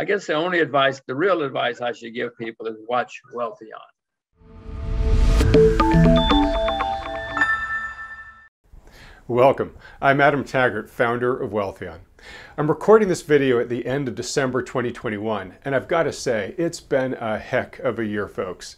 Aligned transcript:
I 0.00 0.04
guess 0.04 0.28
the 0.28 0.34
only 0.34 0.60
advice, 0.60 1.02
the 1.08 1.14
real 1.16 1.42
advice 1.42 1.80
I 1.80 1.90
should 1.90 2.14
give 2.14 2.38
people 2.38 2.66
is 2.68 2.76
watch 2.88 3.20
Wealthion. 3.34 3.72
Welcome. 9.26 9.74
I'm 10.00 10.20
Adam 10.20 10.44
Taggart, 10.44 10.88
founder 10.88 11.36
of 11.36 11.50
Wealthion. 11.50 12.02
I'm 12.56 12.68
recording 12.68 13.08
this 13.08 13.22
video 13.22 13.58
at 13.58 13.68
the 13.68 13.86
end 13.86 14.06
of 14.06 14.14
December 14.14 14.62
2021, 14.62 15.56
and 15.64 15.74
I've 15.74 15.88
got 15.88 16.04
to 16.04 16.12
say, 16.12 16.54
it's 16.56 16.78
been 16.78 17.14
a 17.14 17.36
heck 17.36 17.80
of 17.80 17.98
a 17.98 18.06
year, 18.06 18.28
folks. 18.28 18.76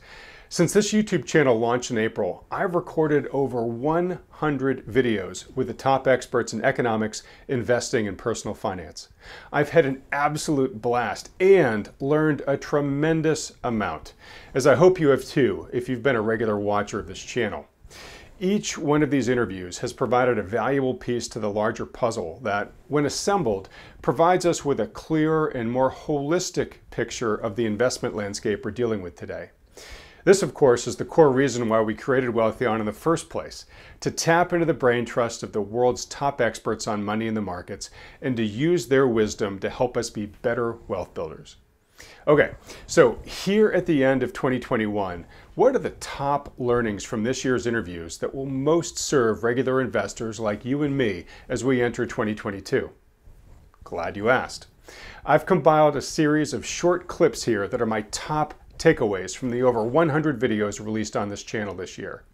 Since 0.52 0.72
this 0.72 0.92
YouTube 0.92 1.26
channel 1.26 1.56
launched 1.56 1.92
in 1.92 1.98
April, 1.98 2.44
I've 2.50 2.74
recorded 2.74 3.28
over 3.28 3.64
100 3.64 4.84
videos 4.84 5.44
with 5.54 5.68
the 5.68 5.74
top 5.74 6.08
experts 6.08 6.52
in 6.52 6.64
economics, 6.64 7.22
investing, 7.46 8.08
and 8.08 8.18
personal 8.18 8.56
finance. 8.56 9.10
I've 9.52 9.68
had 9.68 9.86
an 9.86 10.02
absolute 10.10 10.82
blast 10.82 11.30
and 11.38 11.88
learned 12.00 12.42
a 12.48 12.56
tremendous 12.56 13.52
amount, 13.62 14.14
as 14.52 14.66
I 14.66 14.74
hope 14.74 14.98
you 14.98 15.10
have 15.10 15.24
too 15.24 15.68
if 15.72 15.88
you've 15.88 16.02
been 16.02 16.16
a 16.16 16.20
regular 16.20 16.58
watcher 16.58 16.98
of 16.98 17.06
this 17.06 17.22
channel. 17.22 17.68
Each 18.40 18.76
one 18.76 19.04
of 19.04 19.10
these 19.12 19.28
interviews 19.28 19.78
has 19.78 19.92
provided 19.92 20.36
a 20.36 20.42
valuable 20.42 20.94
piece 20.94 21.28
to 21.28 21.38
the 21.38 21.48
larger 21.48 21.86
puzzle 21.86 22.40
that, 22.42 22.72
when 22.88 23.06
assembled, 23.06 23.68
provides 24.02 24.44
us 24.44 24.64
with 24.64 24.80
a 24.80 24.88
clearer 24.88 25.46
and 25.46 25.70
more 25.70 25.92
holistic 25.92 26.78
picture 26.90 27.36
of 27.36 27.54
the 27.54 27.66
investment 27.66 28.16
landscape 28.16 28.64
we're 28.64 28.72
dealing 28.72 29.00
with 29.00 29.14
today. 29.14 29.50
This, 30.24 30.42
of 30.42 30.52
course, 30.52 30.86
is 30.86 30.96
the 30.96 31.04
core 31.04 31.30
reason 31.30 31.68
why 31.68 31.80
we 31.80 31.94
created 31.94 32.30
Wealthion 32.30 32.80
in 32.80 32.86
the 32.86 32.92
first 32.92 33.30
place 33.30 33.64
to 34.00 34.10
tap 34.10 34.52
into 34.52 34.66
the 34.66 34.74
brain 34.74 35.04
trust 35.04 35.42
of 35.42 35.52
the 35.52 35.62
world's 35.62 36.04
top 36.04 36.40
experts 36.40 36.86
on 36.86 37.02
money 37.02 37.26
in 37.26 37.34
the 37.34 37.40
markets 37.40 37.90
and 38.20 38.36
to 38.36 38.44
use 38.44 38.88
their 38.88 39.06
wisdom 39.06 39.58
to 39.60 39.70
help 39.70 39.96
us 39.96 40.10
be 40.10 40.26
better 40.26 40.72
wealth 40.88 41.14
builders. 41.14 41.56
Okay, 42.26 42.52
so 42.86 43.18
here 43.24 43.68
at 43.70 43.86
the 43.86 44.04
end 44.04 44.22
of 44.22 44.32
2021, 44.32 45.26
what 45.54 45.74
are 45.74 45.78
the 45.80 45.90
top 45.90 46.52
learnings 46.58 47.04
from 47.04 47.22
this 47.22 47.44
year's 47.44 47.66
interviews 47.66 48.18
that 48.18 48.34
will 48.34 48.46
most 48.46 48.98
serve 48.98 49.44
regular 49.44 49.80
investors 49.80 50.40
like 50.40 50.64
you 50.64 50.82
and 50.82 50.96
me 50.96 51.24
as 51.48 51.64
we 51.64 51.82
enter 51.82 52.06
2022? 52.06 52.90
Glad 53.84 54.16
you 54.16 54.30
asked. 54.30 54.66
I've 55.24 55.46
compiled 55.46 55.96
a 55.96 56.02
series 56.02 56.52
of 56.52 56.66
short 56.66 57.06
clips 57.06 57.44
here 57.44 57.68
that 57.68 57.80
are 57.82 57.86
my 57.86 58.02
top 58.10 58.54
takeaways 58.80 59.36
from 59.36 59.50
the 59.50 59.62
over 59.62 59.84
100 59.84 60.40
videos 60.40 60.84
released 60.84 61.16
on 61.16 61.28
this 61.28 61.44
channel 61.44 61.74
this 61.74 61.98
year. 61.98 62.24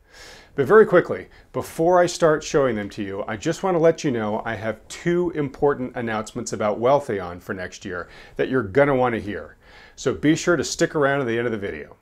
But 0.55 0.67
very 0.67 0.87
quickly, 0.87 1.29
before 1.53 2.01
I 2.01 2.07
start 2.07 2.43
showing 2.43 2.77
them 2.77 2.89
to 2.91 3.03
you, 3.03 3.25
I 3.29 3.37
just 3.37 3.63
want 3.63 3.75
to 3.75 3.79
let 3.79 4.05
you 4.05 4.11
know 4.11 4.41
I 4.47 4.55
have 4.55 4.87
two 4.89 5.31
important 5.33 5.95
announcements 5.95 6.55
about 6.55 6.81
Wealthion 6.81 7.43
for 7.43 7.53
next 7.53 7.85
year 7.85 8.09
that 8.37 8.49
you're 8.49 8.63
going 8.63 8.89
to 8.89 8.95
want 8.95 9.15
to 9.15 9.21
hear. 9.21 9.57
So 9.97 10.15
be 10.15 10.35
sure 10.35 10.57
to 10.57 10.65
stick 10.65 10.95
around 10.95 11.19
to 11.19 11.25
the 11.27 11.37
end 11.37 11.47
of 11.47 11.53
the 11.53 11.59
video. 11.59 11.97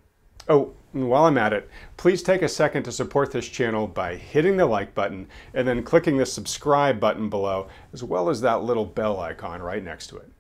Oh, 0.49 0.75
while 0.93 1.25
I'm 1.25 1.39
at 1.39 1.53
it, 1.53 1.69
please 1.97 2.23
take 2.23 2.43
a 2.43 2.49
second 2.49 2.85
to 2.85 2.93
support 2.93 3.33
this 3.33 3.49
channel 3.49 3.89
by 3.89 4.15
hitting 4.15 4.57
the 4.57 4.67
like 4.67 4.95
button 4.95 5.27
and 5.55 5.67
then 5.67 5.83
clicking 5.83 6.19
the 6.19 6.27
subscribe 6.27 7.01
button 7.01 7.29
below, 7.29 7.67
as 7.93 8.05
well 8.05 8.29
as 8.29 8.41
that 8.43 8.63
little 8.63 8.85
bell 8.85 9.19
icon 9.19 9.63
right 9.63 9.83
next 9.83 10.09
to 10.09 10.19
it. 10.19 10.31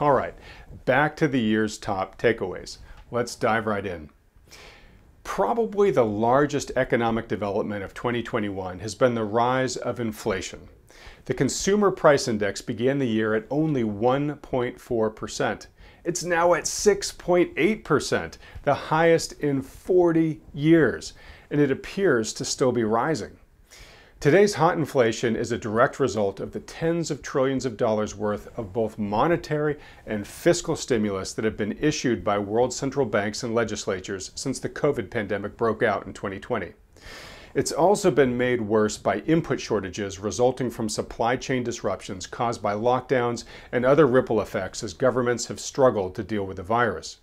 All 0.00 0.12
right, 0.12 0.34
back 0.84 1.16
to 1.16 1.28
the 1.28 1.40
year's 1.40 1.78
top 1.78 2.18
takeaways. 2.20 2.78
Let's 3.16 3.34
dive 3.34 3.64
right 3.64 3.86
in. 3.86 4.10
Probably 5.24 5.90
the 5.90 6.04
largest 6.04 6.70
economic 6.76 7.28
development 7.28 7.82
of 7.82 7.94
2021 7.94 8.80
has 8.80 8.94
been 8.94 9.14
the 9.14 9.24
rise 9.24 9.78
of 9.78 9.98
inflation. 9.98 10.68
The 11.24 11.32
Consumer 11.32 11.90
Price 11.90 12.28
Index 12.28 12.60
began 12.60 12.98
the 12.98 13.08
year 13.08 13.34
at 13.34 13.46
only 13.48 13.84
1.4%. 13.84 15.66
It's 16.04 16.24
now 16.24 16.52
at 16.52 16.64
6.8%, 16.64 18.36
the 18.64 18.74
highest 18.74 19.32
in 19.40 19.62
40 19.62 20.42
years, 20.52 21.14
and 21.50 21.58
it 21.58 21.70
appears 21.70 22.34
to 22.34 22.44
still 22.44 22.70
be 22.70 22.84
rising. 22.84 23.38
Today's 24.18 24.54
hot 24.54 24.78
inflation 24.78 25.36
is 25.36 25.52
a 25.52 25.58
direct 25.58 26.00
result 26.00 26.40
of 26.40 26.52
the 26.52 26.60
tens 26.60 27.10
of 27.10 27.20
trillions 27.20 27.66
of 27.66 27.76
dollars 27.76 28.16
worth 28.16 28.48
of 28.58 28.72
both 28.72 28.98
monetary 28.98 29.76
and 30.06 30.26
fiscal 30.26 30.74
stimulus 30.74 31.34
that 31.34 31.44
have 31.44 31.58
been 31.58 31.76
issued 31.78 32.24
by 32.24 32.38
world 32.38 32.72
central 32.72 33.04
banks 33.04 33.42
and 33.42 33.54
legislatures 33.54 34.32
since 34.34 34.58
the 34.58 34.70
COVID 34.70 35.10
pandemic 35.10 35.58
broke 35.58 35.82
out 35.82 36.06
in 36.06 36.14
2020. 36.14 36.72
It's 37.52 37.72
also 37.72 38.10
been 38.10 38.38
made 38.38 38.62
worse 38.62 38.96
by 38.96 39.18
input 39.20 39.60
shortages 39.60 40.18
resulting 40.18 40.70
from 40.70 40.88
supply 40.88 41.36
chain 41.36 41.62
disruptions 41.62 42.26
caused 42.26 42.62
by 42.62 42.72
lockdowns 42.72 43.44
and 43.70 43.84
other 43.84 44.06
ripple 44.06 44.40
effects 44.40 44.82
as 44.82 44.94
governments 44.94 45.48
have 45.48 45.60
struggled 45.60 46.14
to 46.14 46.24
deal 46.24 46.46
with 46.46 46.56
the 46.56 46.62
virus. 46.62 47.18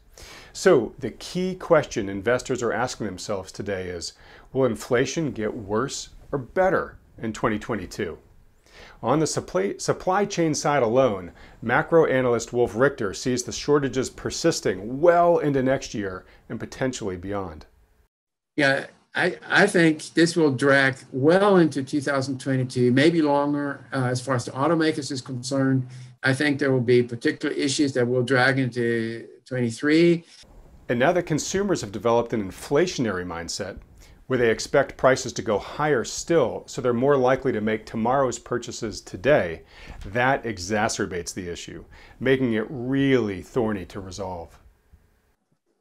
So, 0.54 0.94
the 1.00 1.10
key 1.10 1.56
question 1.56 2.08
investors 2.08 2.62
are 2.62 2.72
asking 2.72 3.08
themselves 3.08 3.52
today 3.52 3.88
is 3.88 4.14
Will 4.54 4.66
inflation 4.66 5.32
get 5.32 5.56
worse 5.56 6.10
or 6.34 6.40
better 6.40 6.98
in 7.18 7.32
2022? 7.32 8.18
On 9.04 9.20
the 9.20 9.28
supply, 9.28 9.76
supply 9.78 10.26
chain 10.26 10.56
side 10.56 10.82
alone, 10.82 11.32
macro 11.62 12.06
analyst 12.06 12.52
Wolf 12.52 12.76
Richter 12.76 13.14
sees 13.14 13.44
the 13.44 13.52
shortages 13.52 14.10
persisting 14.10 15.00
well 15.00 15.38
into 15.38 15.62
next 15.62 15.94
year 15.94 16.26
and 16.50 16.60
potentially 16.60 17.16
beyond. 17.16 17.68
Yeah, 18.56 18.88
I, 19.14 19.38
I 19.48 19.68
think 19.68 20.02
this 20.16 20.36
will 20.36 20.52
drag 20.52 20.98
well 21.12 21.58
into 21.58 21.84
2022, 21.84 22.92
maybe 22.92 23.22
longer 23.22 23.86
uh, 23.94 24.06
as 24.06 24.20
far 24.20 24.36
as 24.36 24.46
the 24.46 24.52
automakers 24.52 25.12
is 25.12 25.22
concerned. 25.22 25.88
I 26.24 26.34
think 26.34 26.58
there 26.58 26.72
will 26.72 26.82
be 26.82 27.04
particular 27.04 27.54
issues 27.54 27.94
that 27.94 28.08
will 28.08 28.24
drag 28.24 28.58
into 28.58 29.28
23. 29.46 30.24
And 30.90 30.98
now 30.98 31.12
that 31.12 31.24
consumers 31.24 31.82
have 31.82 31.92
developed 31.92 32.34
an 32.34 32.50
inflationary 32.50 33.26
mindset, 33.26 33.78
where 34.34 34.40
they 34.40 34.50
expect 34.50 34.98
prices 34.98 35.32
to 35.32 35.44
go 35.44 35.60
higher 35.60 36.04
still, 36.04 36.64
so 36.66 36.82
they're 36.82 36.92
more 36.92 37.18
likely 37.18 37.52
to 37.52 37.62
make 37.62 37.86
tomorrow's 37.86 38.40
purchases 38.40 39.00
today, 39.00 39.62
that 40.08 40.44
exacerbates 40.44 41.36
the 41.36 41.48
issue, 41.48 41.86
making 42.20 42.54
it 42.54 42.66
really 42.68 43.44
thorny 43.44 43.86
to 43.86 44.00
resolve. 44.00 44.58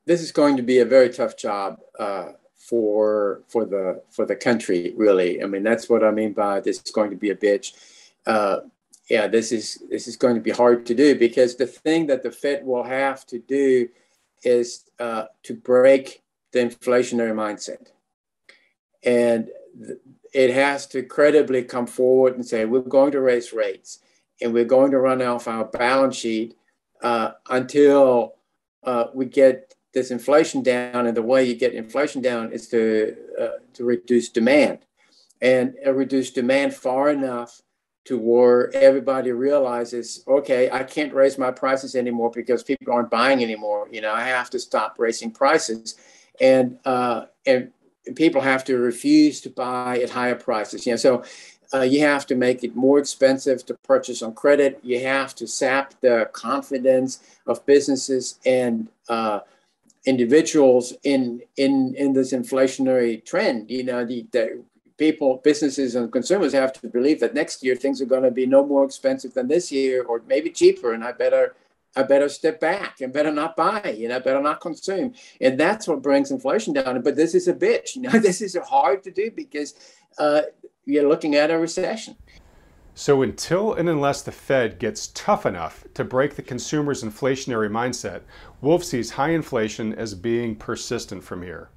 This 0.05 0.21
is 0.21 0.33
going 0.33 0.59
to 0.59 0.63
be 0.63 0.81
a 0.81 0.85
very 0.85 1.09
tough 1.09 1.35
job. 1.39 1.81
Uh, 1.99 2.33
for 2.59 3.41
for 3.49 3.65
the 3.65 4.03
for 4.11 4.25
the 4.25 4.37
country 4.37 4.95
really 4.97 5.43
i 5.43 5.47
mean 5.47 5.65
that's 5.65 5.91
what 5.91 6.05
i 6.05 6.13
mean 6.13 6.33
by 6.33 6.61
this 6.61 6.81
is 6.81 6.93
going 6.93 7.11
to 7.11 7.17
be 7.17 7.31
a 7.31 7.35
bitch 7.35 7.73
uh, 8.27 8.59
yeah 9.11 9.27
this 9.27 9.51
is 9.51 9.83
this 9.91 10.07
is 10.07 10.17
going 10.17 10.37
to 10.37 10.41
be 10.41 10.53
hard 10.53 10.87
to 10.87 10.95
do 10.95 11.19
because 11.19 11.57
the 11.57 11.67
thing 11.67 12.07
that 12.07 12.23
the 12.23 12.31
fed 12.31 12.65
will 12.65 12.85
have 12.85 13.27
to 13.27 13.41
do 13.41 13.89
is 14.45 14.85
uh, 15.01 15.25
to 15.43 15.55
break 15.57 16.23
the 16.53 16.61
inflationary 16.61 17.35
mindset 17.35 17.89
and 19.05 19.49
it 20.33 20.51
has 20.51 20.87
to 20.89 21.03
credibly 21.03 21.63
come 21.63 21.87
forward 21.87 22.35
and 22.35 22.47
say 22.47 22.65
we're 22.65 22.81
going 22.81 23.13
to 23.13 23.21
raise 23.21 23.53
rates 23.53 23.99
and 24.41 24.53
we're 24.53 24.65
going 24.65 24.91
to 24.91 24.99
run 24.99 25.21
off 25.23 25.47
our 25.47 25.65
balance 25.65 26.17
sheet 26.17 26.57
uh, 27.03 27.33
until 27.51 28.35
uh, 28.85 29.07
we 29.15 29.27
get 29.27 29.75
this 29.93 30.11
inflation 30.11 30.63
down, 30.63 31.07
and 31.07 31.17
the 31.17 31.23
way 31.23 31.45
you 31.45 31.55
get 31.55 31.75
inflation 31.75 32.23
down 32.23 32.51
is 32.53 32.69
to 32.69 33.15
uh, 33.41 33.59
to 33.75 33.85
reduce 33.85 34.31
demand, 34.31 34.79
and 35.41 35.75
reduce 35.87 36.31
demand 36.31 36.75
far 36.75 37.11
enough 37.11 37.61
to 38.05 38.19
where 38.19 38.75
everybody 38.75 39.31
realizes, 39.31 40.25
okay, 40.27 40.69
I 40.71 40.83
can't 40.83 41.15
raise 41.15 41.39
my 41.39 41.53
prices 41.53 41.95
anymore 41.95 42.33
because 42.35 42.65
people 42.65 42.93
aren't 42.93 43.11
buying 43.11 43.45
anymore. 43.45 43.87
You 43.93 44.01
know, 44.01 44.13
I 44.13 44.23
have 44.23 44.51
to 44.51 44.59
stop 44.59 44.97
raising 44.99 45.31
prices, 45.31 45.97
and 46.41 46.79
uh, 46.85 47.27
and 47.45 47.73
people 48.15 48.41
have 48.41 48.65
to 48.65 48.77
refuse 48.77 49.41
to 49.43 49.51
buy 49.51 49.99
at 49.99 50.11
higher 50.11 50.35
prices. 50.35 50.87
You 50.87 50.93
know, 50.93 50.97
so. 50.97 51.25
Uh, 51.75 51.81
you 51.81 52.01
have 52.01 52.27
to 52.27 52.35
make 52.35 52.63
it 52.63 52.77
more 52.77 52.99
expensive 52.99 53.65
to 53.65 53.73
purchase 53.83 54.21
on 54.21 54.35
credit. 54.35 54.79
You 54.83 55.01
have 55.07 55.35
to 55.37 55.47
sap 55.47 55.99
the 56.03 56.29
confidence 56.35 57.21
of 57.47 57.65
businesses 57.65 58.39
and 58.45 58.89
uh, 59.09 59.41
individuals 60.05 60.93
in 61.05 61.41
in 61.57 61.95
in 61.97 62.13
this 62.13 62.33
inflationary 62.33 63.25
trend. 63.25 63.71
You 63.71 63.85
know, 63.85 64.05
the, 64.05 64.27
the 64.33 64.63
people, 64.99 65.41
businesses, 65.43 65.95
and 65.95 66.13
consumers 66.13 66.53
have 66.53 66.73
to 66.75 66.89
believe 66.89 67.21
that 67.21 67.35
next 67.35 67.63
year 67.65 67.75
things 67.75 68.01
are 68.03 68.07
going 68.07 68.23
to 68.23 68.31
be 68.31 68.47
no 68.47 68.65
more 68.65 68.85
expensive 68.85 69.35
than 69.35 69.49
this 69.49 69.73
year, 69.73 70.05
or 70.05 70.23
maybe 70.27 70.51
cheaper, 70.51 70.93
and 70.93 71.05
I 71.05 71.13
better. 71.13 71.55
I 71.95 72.03
better 72.05 72.29
step 72.29 72.61
back 72.61 73.01
and 73.01 73.13
better 73.13 73.31
not 73.31 73.57
buy, 73.57 73.95
you 73.99 74.09
know, 74.09 74.19
better 74.19 74.41
not 74.41 74.61
consume. 74.61 75.15
And 75.41 75.61
that's 75.61 75.87
what 75.87 76.03
brings 76.03 76.31
inflation 76.31 76.73
down. 76.73 77.03
But 77.03 77.17
this 77.17 77.35
is 77.35 77.49
a 77.49 77.55
bitch, 77.55 77.97
you 77.97 78.03
know, 78.03 78.11
this 78.19 78.41
is 78.41 78.57
hard 78.57 79.03
to 79.05 79.11
do 79.11 79.31
because 79.31 79.75
uh, 80.19 80.43
you're 80.85 81.09
looking 81.09 81.35
at 81.35 81.51
a 81.51 81.59
recession. 81.59 82.17
So 82.95 83.23
until 83.23 83.73
and 83.73 83.89
unless 83.89 84.23
the 84.23 84.33
Fed 84.33 84.79
gets 84.79 85.09
tough 85.09 85.47
enough 85.47 85.85
to 85.95 86.05
break 86.05 86.37
the 86.37 86.43
consumer's 86.43 87.03
inflationary 87.03 87.71
mindset, 87.71 88.23
Wolf 88.61 88.85
sees 88.85 89.11
high 89.11 89.31
inflation 89.31 89.95
as 89.95 90.15
being 90.15 90.57
persistent 90.57 91.25
from 91.25 91.43
here. 91.43 91.71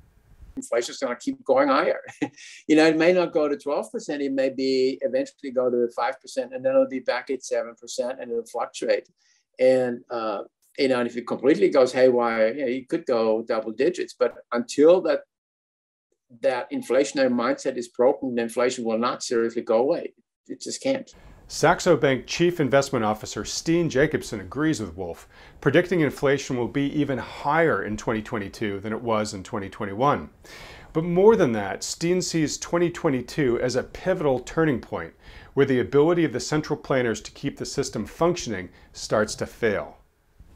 Inflation 0.58 0.92
is 0.92 1.00
going 1.00 1.16
to 1.16 1.22
keep 1.22 1.44
going 1.44 1.70
higher. 1.70 2.00
you 2.68 2.76
know, 2.76 2.86
it 2.86 2.98
may 2.98 3.14
not 3.14 3.34
go 3.34 3.48
to 3.48 3.56
12%, 3.56 4.22
it 4.22 4.32
may 4.32 4.50
be 4.50 4.98
eventually 5.02 5.52
go 5.52 5.70
to 5.70 5.90
5%, 5.98 6.38
and 6.38 6.64
then 6.64 6.66
it'll 6.66 6.88
be 6.88 7.00
back 7.00 7.30
at 7.30 7.42
7%, 7.42 7.74
and 8.00 8.32
it'll 8.32 8.46
fluctuate. 8.46 9.10
And 9.60 10.00
uh, 10.10 10.44
you 10.78 10.90
know, 10.90 11.00
and 11.00 11.08
if 11.08 11.16
it 11.16 11.28
completely 11.28 11.70
goes 11.70 11.94
haywire, 11.94 12.54
you, 12.54 12.62
know, 12.62 12.68
you 12.68 12.86
could 12.86 13.06
go 13.06 13.44
double 13.44 13.72
digits. 13.72 14.16
But 14.18 14.34
until 14.52 15.02
that 15.02 15.22
that 16.42 16.70
inflationary 16.72 17.32
mindset 17.32 17.78
is 17.78 17.90
broken, 17.90 18.38
inflation 18.38 18.84
will 18.84 18.98
not 18.98 19.24
seriously 19.24 19.62
go 19.62 19.78
away. 19.78 20.14
It 20.48 20.62
just 20.62 20.82
can't. 20.82 21.10
Saxo 21.48 21.96
Bank 21.96 22.26
Chief 22.26 22.60
Investment 22.60 23.06
Officer 23.06 23.46
Steen 23.46 23.88
Jakobsen 23.88 24.40
agrees 24.40 24.82
with 24.82 24.98
Wolf, 24.98 25.28
predicting 25.62 26.00
inflation 26.00 26.58
will 26.58 26.68
be 26.68 26.92
even 27.00 27.20
higher 27.20 27.84
in 27.84 27.98
2022 27.98 28.80
than 28.80 28.92
it 28.92 29.02
was 29.02 29.36
in 29.36 29.44
2021. 29.44 30.30
But 30.96 31.04
more 31.04 31.36
than 31.36 31.52
that, 31.52 31.84
Steen 31.84 32.22
sees 32.22 32.58
2022 32.58 33.60
as 33.60 33.76
a 33.76 33.84
pivotal 33.84 34.40
turning 34.40 34.80
point 34.80 35.14
where 35.54 35.66
the 35.66 35.82
ability 35.82 36.24
of 36.24 36.32
the 36.32 36.40
central 36.40 36.80
planners 36.80 37.20
to 37.24 37.32
keep 37.32 37.58
the 37.58 37.66
system 37.66 38.06
functioning 38.06 38.70
starts 38.94 39.36
to 39.36 39.46
fail. 39.46 39.98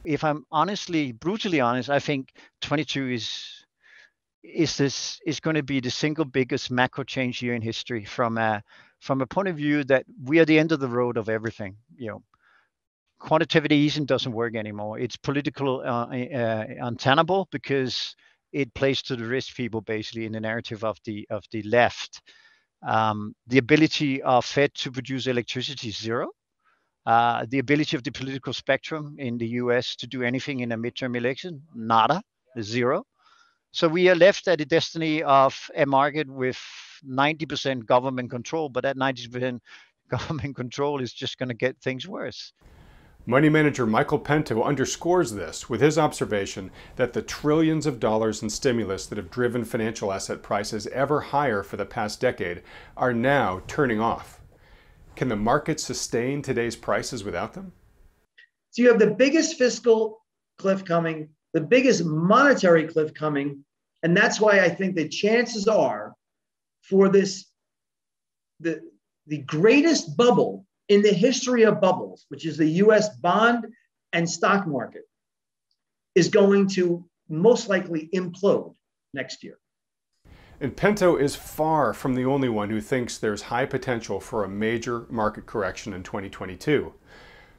If 0.06 0.24
I'm 0.24 0.46
honestly, 0.50 1.12
brutally 1.12 1.60
honest, 1.60 1.90
I 1.90 2.00
think 2.00 2.32
22 2.62 3.10
is 3.10 3.66
is 4.42 4.78
this 4.78 5.20
is 5.26 5.42
going 5.42 5.58
to 5.58 5.64
be 5.64 5.82
the 5.82 5.92
single 5.92 6.24
biggest 6.24 6.72
macro 6.72 7.04
change 7.04 7.42
year 7.42 7.54
in 7.54 7.62
history 7.62 8.06
from 8.06 8.38
a 8.38 8.64
from 9.02 9.20
a 9.20 9.28
point 9.28 9.50
of 9.50 9.58
view 9.58 9.84
that 9.84 10.06
we 10.24 10.40
are 10.40 10.46
the 10.46 10.58
end 10.58 10.72
of 10.72 10.80
the 10.80 10.88
road 10.88 11.18
of 11.18 11.28
everything. 11.28 11.76
You 11.98 12.12
know, 12.12 12.24
quantitative 13.20 13.74
easing 13.74 14.06
doesn't 14.06 14.32
work 14.32 14.56
anymore. 14.56 15.00
It's 15.00 15.18
political 15.18 15.82
uh, 15.82 16.08
uh, 16.08 16.66
untenable 16.80 17.50
because 17.52 18.16
it 18.52 18.74
plays 18.74 19.02
to 19.04 19.16
the 19.16 19.26
rich 19.26 19.56
people 19.56 19.82
basically 19.82 20.26
in 20.26 20.32
the 20.32 20.40
narrative 20.40 20.84
of 20.84 20.98
the 21.06 21.28
of 21.30 21.44
the 21.52 21.64
left. 21.64 22.22
Um, 22.82 23.36
the 23.48 23.58
ability 23.58 24.22
of 24.22 24.46
Fed 24.46 24.74
to 24.76 24.92
produce 24.92 25.28
electricity 25.28 25.92
zero. 25.92 26.30
Uh, 27.06 27.46
the 27.50 27.60
ability 27.60 27.98
of 27.98 28.04
the 28.04 28.12
political 28.12 28.54
spectrum 28.54 29.16
in 29.18 29.38
the 29.38 29.48
U.S. 29.64 29.96
to 29.96 30.08
do 30.08 30.22
anything 30.22 30.60
in 30.60 30.72
a 30.72 30.78
midterm 30.78 31.18
election, 31.18 31.62
nada, 31.74 32.22
zero. 32.62 33.04
So 33.72 33.88
we 33.88 34.10
are 34.10 34.16
left 34.16 34.48
at 34.48 34.60
the 34.60 34.66
destiny 34.66 35.24
of 35.24 35.56
a 35.76 35.86
market 35.86 36.30
with 36.30 36.60
90% 37.08 37.86
government 37.86 38.30
control, 38.30 38.70
but 38.70 38.84
that 38.84 38.98
90% 38.98 39.60
government 40.10 40.56
control 40.56 41.02
is 41.02 41.14
just 41.14 41.38
going 41.38 41.50
to 41.50 41.56
get 41.56 41.80
things 41.82 42.08
worse. 42.08 42.54
Money 43.30 43.48
manager 43.48 43.86
Michael 43.86 44.18
Pento 44.18 44.64
underscores 44.64 45.34
this 45.34 45.70
with 45.70 45.82
his 45.82 46.00
observation 46.00 46.72
that 46.96 47.14
the 47.14 47.22
trillions 47.22 47.86
of 47.86 48.00
dollars 48.00 48.42
in 48.42 48.50
stimulus 48.50 49.06
that 49.06 49.20
have 49.20 49.30
driven 49.30 49.64
financial 49.64 50.12
asset 50.12 50.42
prices 50.42 50.88
ever 50.88 51.22
higher 51.22 51.62
for 51.62 51.78
the 51.78 51.86
past 51.86 52.20
decade 52.20 52.64
are 52.98 53.14
now 53.14 53.62
turning 53.68 54.00
off. 54.00 54.42
Can 55.16 55.28
the 55.28 55.36
market 55.36 55.80
sustain 55.80 56.42
today's 56.42 56.76
prices 56.76 57.24
without 57.24 57.54
them? 57.54 57.72
So 58.72 58.82
you 58.82 58.88
have 58.88 58.98
the 58.98 59.12
biggest 59.12 59.60
fiscal 59.60 60.26
cliff 60.58 60.84
coming 60.84 61.30
the 61.54 61.62
biggest 61.62 62.04
monetary 62.06 62.88
cliff 62.88 63.14
coming. 63.14 63.64
And 64.02 64.18
that's 64.18 64.42
why 64.42 64.62
I 64.62 64.70
think 64.70 64.96
the 64.96 65.08
chances 65.08 65.68
are 65.68 66.16
for 66.82 67.10
this, 67.10 67.46
the, 68.60 68.82
the 69.28 69.40
greatest 69.44 70.18
bubble 70.18 70.66
in 70.90 71.04
the 71.04 71.14
history 71.14 71.64
of 71.64 71.80
bubbles, 71.80 72.26
which 72.30 72.46
is 72.46 72.58
the 72.58 72.68
US 72.84 73.16
bond 73.18 73.66
and 74.12 74.30
stock 74.30 74.68
market, 74.68 75.04
is 76.16 76.28
going 76.28 76.68
to 76.70 77.06
most 77.30 77.70
likely 77.70 78.10
implode 78.14 78.76
next 79.14 79.44
year. 79.44 79.60
And 80.60 80.76
Pento 80.76 81.16
is 81.16 81.36
far 81.36 81.94
from 81.94 82.16
the 82.16 82.26
only 82.26 82.50
one 82.50 82.70
who 82.70 82.82
thinks 82.82 83.18
there's 83.18 83.44
high 83.44 83.66
potential 83.66 84.20
for 84.20 84.44
a 84.44 84.50
major 84.50 85.06
market 85.10 85.46
correction 85.46 85.94
in 85.94 86.04
2022. 86.04 86.94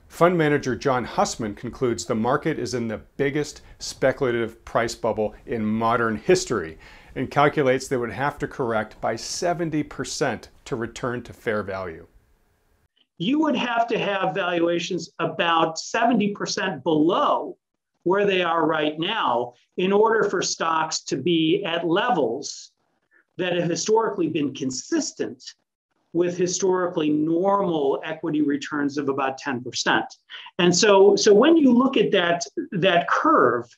Fund 0.08 0.36
manager 0.36 0.74
John 0.74 1.04
Hussman 1.04 1.54
concludes 1.54 2.04
the 2.04 2.16
market 2.16 2.58
is 2.58 2.74
in 2.74 2.88
the 2.88 3.00
biggest 3.16 3.62
speculative 3.78 4.62
price 4.64 4.96
bubble 4.96 5.34
in 5.46 5.64
modern 5.64 6.16
history 6.16 6.78
and 7.14 7.30
calculates 7.30 7.86
they 7.86 7.96
would 7.96 8.10
have 8.10 8.36
to 8.38 8.48
correct 8.48 9.00
by 9.00 9.14
70% 9.14 10.48
to 10.64 10.76
return 10.76 11.22
to 11.22 11.32
fair 11.32 11.62
value. 11.62 12.06
You 13.20 13.38
would 13.40 13.56
have 13.56 13.86
to 13.88 13.98
have 13.98 14.34
valuations 14.34 15.10
about 15.18 15.76
70% 15.76 16.82
below 16.82 17.58
where 18.04 18.24
they 18.24 18.40
are 18.40 18.66
right 18.66 18.98
now 18.98 19.52
in 19.76 19.92
order 19.92 20.24
for 20.24 20.40
stocks 20.40 21.02
to 21.02 21.18
be 21.18 21.62
at 21.66 21.86
levels 21.86 22.72
that 23.36 23.52
have 23.56 23.68
historically 23.68 24.28
been 24.28 24.54
consistent 24.54 25.44
with 26.14 26.38
historically 26.38 27.10
normal 27.10 28.00
equity 28.06 28.40
returns 28.40 28.96
of 28.96 29.10
about 29.10 29.38
10%. 29.38 30.02
And 30.58 30.74
so, 30.74 31.14
so 31.14 31.34
when 31.34 31.58
you 31.58 31.74
look 31.74 31.98
at 31.98 32.10
that, 32.12 32.46
that 32.72 33.06
curve, 33.10 33.68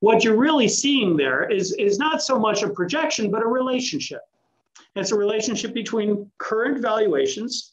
what 0.00 0.24
you're 0.24 0.36
really 0.36 0.68
seeing 0.68 1.16
there 1.16 1.50
is, 1.50 1.72
is 1.78 1.98
not 1.98 2.20
so 2.20 2.38
much 2.38 2.62
a 2.62 2.68
projection, 2.68 3.30
but 3.30 3.40
a 3.40 3.46
relationship. 3.46 4.20
It's 4.94 5.10
a 5.10 5.16
relationship 5.16 5.72
between 5.72 6.30
current 6.36 6.82
valuations, 6.82 7.72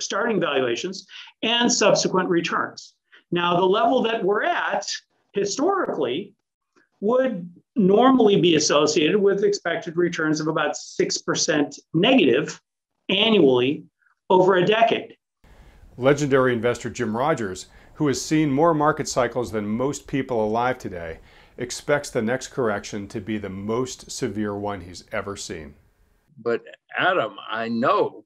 starting 0.00 0.40
valuations, 0.40 1.06
and 1.42 1.72
subsequent 1.72 2.28
returns. 2.28 2.94
Now, 3.30 3.56
the 3.56 3.66
level 3.66 4.02
that 4.02 4.22
we're 4.24 4.44
at 4.44 4.86
historically 5.32 6.34
would 7.00 7.48
normally 7.74 8.40
be 8.40 8.56
associated 8.56 9.16
with 9.16 9.44
expected 9.44 9.96
returns 9.96 10.40
of 10.40 10.48
about 10.48 10.74
6% 10.74 11.78
negative 11.94 12.60
annually 13.08 13.84
over 14.30 14.56
a 14.56 14.66
decade. 14.66 15.16
Legendary 15.98 16.52
investor 16.52 16.90
Jim 16.90 17.16
Rogers, 17.16 17.66
who 17.94 18.06
has 18.08 18.20
seen 18.20 18.50
more 18.50 18.74
market 18.74 19.08
cycles 19.08 19.52
than 19.52 19.66
most 19.66 20.06
people 20.06 20.44
alive 20.44 20.78
today, 20.78 21.18
expects 21.58 22.10
the 22.10 22.22
next 22.22 22.48
correction 22.48 23.08
to 23.08 23.20
be 23.20 23.38
the 23.38 23.48
most 23.48 24.10
severe 24.10 24.54
one 24.54 24.82
he's 24.82 25.04
ever 25.10 25.36
seen. 25.36 25.74
But 26.38 26.62
Adam, 26.98 27.36
I 27.50 27.68
know 27.68 28.25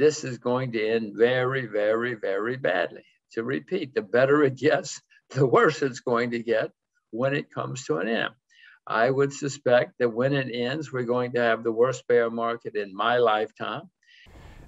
this 0.00 0.24
is 0.24 0.38
going 0.38 0.72
to 0.72 0.88
end 0.88 1.12
very, 1.14 1.66
very, 1.66 2.14
very 2.14 2.56
badly. 2.56 3.04
To 3.32 3.44
repeat, 3.44 3.94
the 3.94 4.00
better 4.00 4.42
it 4.42 4.56
gets, 4.56 5.00
the 5.30 5.46
worse 5.46 5.82
it's 5.82 6.00
going 6.00 6.30
to 6.30 6.42
get 6.42 6.70
when 7.10 7.34
it 7.34 7.52
comes 7.52 7.84
to 7.84 7.98
an 7.98 8.08
end. 8.08 8.30
I 8.86 9.10
would 9.10 9.32
suspect 9.32 9.98
that 9.98 10.08
when 10.08 10.32
it 10.32 10.50
ends, 10.52 10.90
we're 10.90 11.02
going 11.02 11.32
to 11.32 11.40
have 11.40 11.62
the 11.62 11.70
worst 11.70 12.08
bear 12.08 12.30
market 12.30 12.76
in 12.76 12.96
my 12.96 13.18
lifetime. 13.18 13.90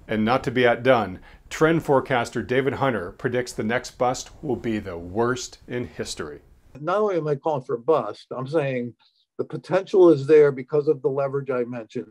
And 0.07 0.23
not 0.23 0.43
to 0.43 0.51
be 0.51 0.67
outdone, 0.67 1.19
trend 1.49 1.83
forecaster 1.83 2.43
David 2.43 2.73
Hunter 2.73 3.11
predicts 3.11 3.53
the 3.53 3.63
next 3.63 3.97
bust 3.97 4.29
will 4.43 4.55
be 4.55 4.77
the 4.77 4.97
worst 4.97 5.57
in 5.67 5.87
history. 5.87 6.41
Not 6.79 6.99
only 6.99 7.17
am 7.17 7.27
I 7.27 7.35
calling 7.35 7.63
for 7.63 7.75
a 7.75 7.79
bust, 7.79 8.27
I'm 8.31 8.47
saying 8.47 8.93
the 9.39 9.45
potential 9.45 10.09
is 10.09 10.27
there 10.27 10.51
because 10.51 10.87
of 10.87 11.01
the 11.01 11.09
leverage 11.09 11.49
I 11.49 11.63
mentioned. 11.63 12.07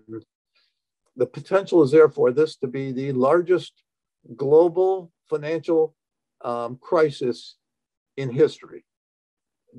The 1.17 1.27
potential 1.27 1.83
is 1.83 1.91
there 1.91 2.09
for 2.09 2.33
this 2.33 2.57
to 2.57 2.67
be 2.67 2.93
the 2.93 3.13
largest 3.13 3.83
global 4.37 5.13
financial 5.29 5.95
um, 6.43 6.79
crisis 6.81 7.57
in 8.17 8.31
history 8.31 8.85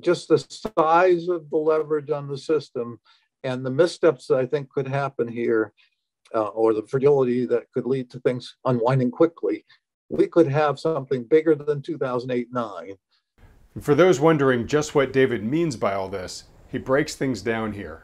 just 0.00 0.28
the 0.28 0.38
size 0.38 1.28
of 1.28 1.48
the 1.50 1.56
leverage 1.56 2.10
on 2.10 2.28
the 2.28 2.38
system 2.38 3.00
and 3.42 3.64
the 3.64 3.70
missteps 3.70 4.26
that 4.26 4.38
I 4.38 4.46
think 4.46 4.70
could 4.70 4.88
happen 4.88 5.28
here, 5.28 5.72
uh, 6.34 6.48
or 6.48 6.72
the 6.72 6.86
fragility 6.86 7.44
that 7.46 7.70
could 7.72 7.86
lead 7.86 8.10
to 8.10 8.20
things 8.20 8.56
unwinding 8.64 9.10
quickly, 9.10 9.64
we 10.08 10.26
could 10.26 10.48
have 10.48 10.78
something 10.78 11.24
bigger 11.24 11.54
than 11.54 11.82
2008 11.82 12.48
9. 12.52 12.94
For 13.80 13.94
those 13.94 14.20
wondering 14.20 14.66
just 14.66 14.94
what 14.94 15.12
David 15.12 15.44
means 15.44 15.76
by 15.76 15.94
all 15.94 16.08
this, 16.08 16.44
he 16.70 16.78
breaks 16.78 17.14
things 17.14 17.42
down 17.42 17.72
here. 17.72 18.03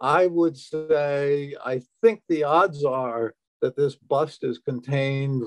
I 0.00 0.26
would 0.26 0.56
say 0.56 1.54
I 1.64 1.82
think 2.02 2.22
the 2.28 2.44
odds 2.44 2.84
are 2.84 3.34
that 3.62 3.76
this 3.76 3.96
bust 3.96 4.44
is 4.44 4.58
contained 4.58 5.42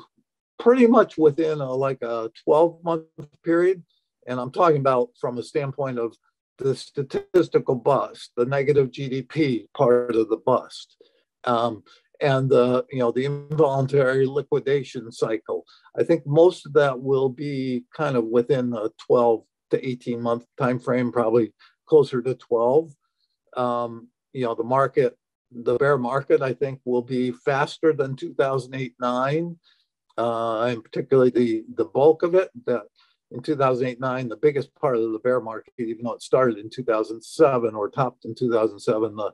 pretty 0.59 0.85
much 0.87 1.17
within 1.17 1.59
a, 1.59 1.73
like 1.73 2.01
a 2.01 2.29
12 2.45 2.83
month 2.83 3.05
period 3.43 3.83
and 4.27 4.39
I'm 4.39 4.51
talking 4.51 4.79
about 4.79 5.09
from 5.19 5.37
a 5.37 5.43
standpoint 5.43 5.99
of 5.99 6.15
the 6.57 6.75
statistical 6.75 7.75
bust, 7.75 8.31
the 8.37 8.45
negative 8.45 8.91
GDP 8.91 9.65
part 9.75 10.15
of 10.15 10.29
the 10.29 10.37
bust, 10.37 10.95
um, 11.43 11.83
and 12.21 12.49
the 12.49 12.85
you 12.91 12.99
know 12.99 13.11
the 13.11 13.25
involuntary 13.25 14.27
liquidation 14.27 15.11
cycle. 15.11 15.65
I 15.97 16.03
think 16.03 16.25
most 16.27 16.65
of 16.65 16.73
that 16.73 16.99
will 16.99 17.29
be 17.29 17.83
kind 17.95 18.15
of 18.15 18.25
within 18.25 18.73
a 18.73 18.89
12 19.07 19.43
to 19.71 19.87
18 19.87 20.21
month 20.21 20.45
time 20.59 20.79
frame, 20.79 21.11
probably 21.11 21.53
closer 21.87 22.21
to 22.21 22.35
12. 22.35 22.93
Um, 23.57 24.09
you 24.33 24.45
know 24.45 24.55
the 24.55 24.63
market, 24.63 25.17
the 25.51 25.77
bear 25.77 25.97
market, 25.97 26.41
I 26.41 26.53
think 26.53 26.79
will 26.85 27.01
be 27.01 27.31
faster 27.31 27.93
than 27.93 28.15
2008 28.15 28.93
nine, 28.99 29.57
uh, 30.17 30.63
and 30.63 30.83
particularly 30.83 31.31
the 31.31 31.63
the 31.75 31.85
bulk 31.85 32.23
of 32.23 32.35
it 32.35 32.49
that 32.65 32.83
in 33.31 33.41
2008 33.41 33.99
9, 33.99 34.27
the 34.27 34.37
biggest 34.37 34.73
part 34.75 34.97
of 34.97 35.11
the 35.11 35.19
bear 35.19 35.39
market, 35.39 35.73
even 35.77 36.03
though 36.03 36.13
it 36.13 36.21
started 36.21 36.57
in 36.57 36.69
2007 36.69 37.73
or 37.75 37.89
topped 37.89 38.25
in 38.25 38.35
2007, 38.35 39.15
the, 39.15 39.31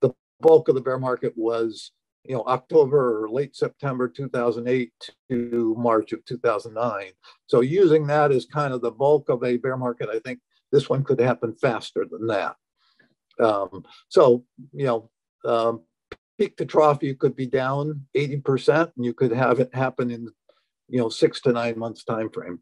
the 0.00 0.14
bulk 0.40 0.68
of 0.68 0.76
the 0.76 0.80
bear 0.80 0.98
market 0.98 1.32
was 1.36 1.90
you 2.24 2.34
know, 2.36 2.44
October 2.46 3.24
or 3.24 3.28
late 3.28 3.56
September 3.56 4.08
2008 4.08 4.92
to 5.28 5.74
March 5.76 6.12
of 6.12 6.24
2009. 6.24 7.06
So 7.46 7.60
using 7.60 8.06
that 8.06 8.30
as 8.30 8.46
kind 8.46 8.72
of 8.72 8.80
the 8.80 8.92
bulk 8.92 9.28
of 9.28 9.42
a 9.42 9.56
bear 9.56 9.76
market, 9.76 10.08
I 10.08 10.20
think 10.20 10.38
this 10.70 10.88
one 10.88 11.02
could 11.02 11.20
happen 11.20 11.54
faster 11.54 12.06
than 12.08 12.26
that. 12.28 12.56
Um, 13.40 13.84
so, 14.08 14.44
you 14.72 14.86
know, 14.86 15.10
um, 15.44 15.82
peak 16.38 16.56
to 16.56 16.66
trough, 16.66 17.02
you 17.02 17.14
could 17.14 17.36
be 17.36 17.46
down 17.46 18.04
80% 18.16 18.92
and 18.96 19.04
you 19.04 19.14
could 19.14 19.32
have 19.32 19.60
it 19.60 19.74
happen 19.74 20.10
in, 20.10 20.28
you 20.88 20.98
know, 20.98 21.08
six 21.08 21.40
to 21.42 21.52
nine 21.52 21.78
months 21.78 22.04
time 22.04 22.30
frame. 22.30 22.60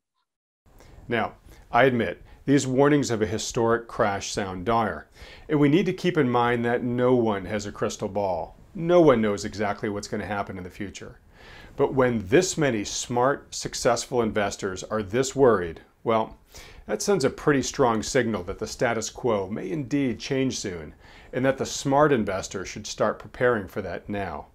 Now, 1.08 1.34
I 1.72 1.84
admit, 1.84 2.22
these 2.46 2.66
warnings 2.66 3.10
of 3.10 3.22
a 3.22 3.26
historic 3.26 3.86
crash 3.86 4.32
sound 4.32 4.64
dire, 4.64 5.08
and 5.48 5.60
we 5.60 5.68
need 5.68 5.86
to 5.86 5.92
keep 5.92 6.16
in 6.16 6.28
mind 6.28 6.64
that 6.64 6.82
no 6.82 7.14
one 7.14 7.44
has 7.44 7.66
a 7.66 7.72
crystal 7.72 8.08
ball. 8.08 8.56
No 8.74 9.00
one 9.00 9.20
knows 9.20 9.44
exactly 9.44 9.88
what's 9.88 10.08
going 10.08 10.20
to 10.20 10.26
happen 10.26 10.56
in 10.58 10.64
the 10.64 10.70
future. 10.70 11.20
But 11.76 11.94
when 11.94 12.26
this 12.26 12.58
many 12.58 12.84
smart, 12.84 13.54
successful 13.54 14.22
investors 14.22 14.84
are 14.84 15.02
this 15.02 15.34
worried, 15.34 15.80
well, 16.04 16.38
that 16.90 17.00
sends 17.00 17.24
a 17.24 17.30
pretty 17.30 17.62
strong 17.62 18.02
signal 18.02 18.42
that 18.42 18.58
the 18.58 18.66
status 18.66 19.10
quo 19.10 19.48
may 19.48 19.70
indeed 19.70 20.18
change 20.18 20.58
soon, 20.58 20.92
and 21.32 21.44
that 21.44 21.56
the 21.56 21.64
smart 21.64 22.12
investor 22.12 22.64
should 22.64 22.84
start 22.84 23.16
preparing 23.16 23.68
for 23.68 23.80
that 23.80 24.08
now. 24.08 24.48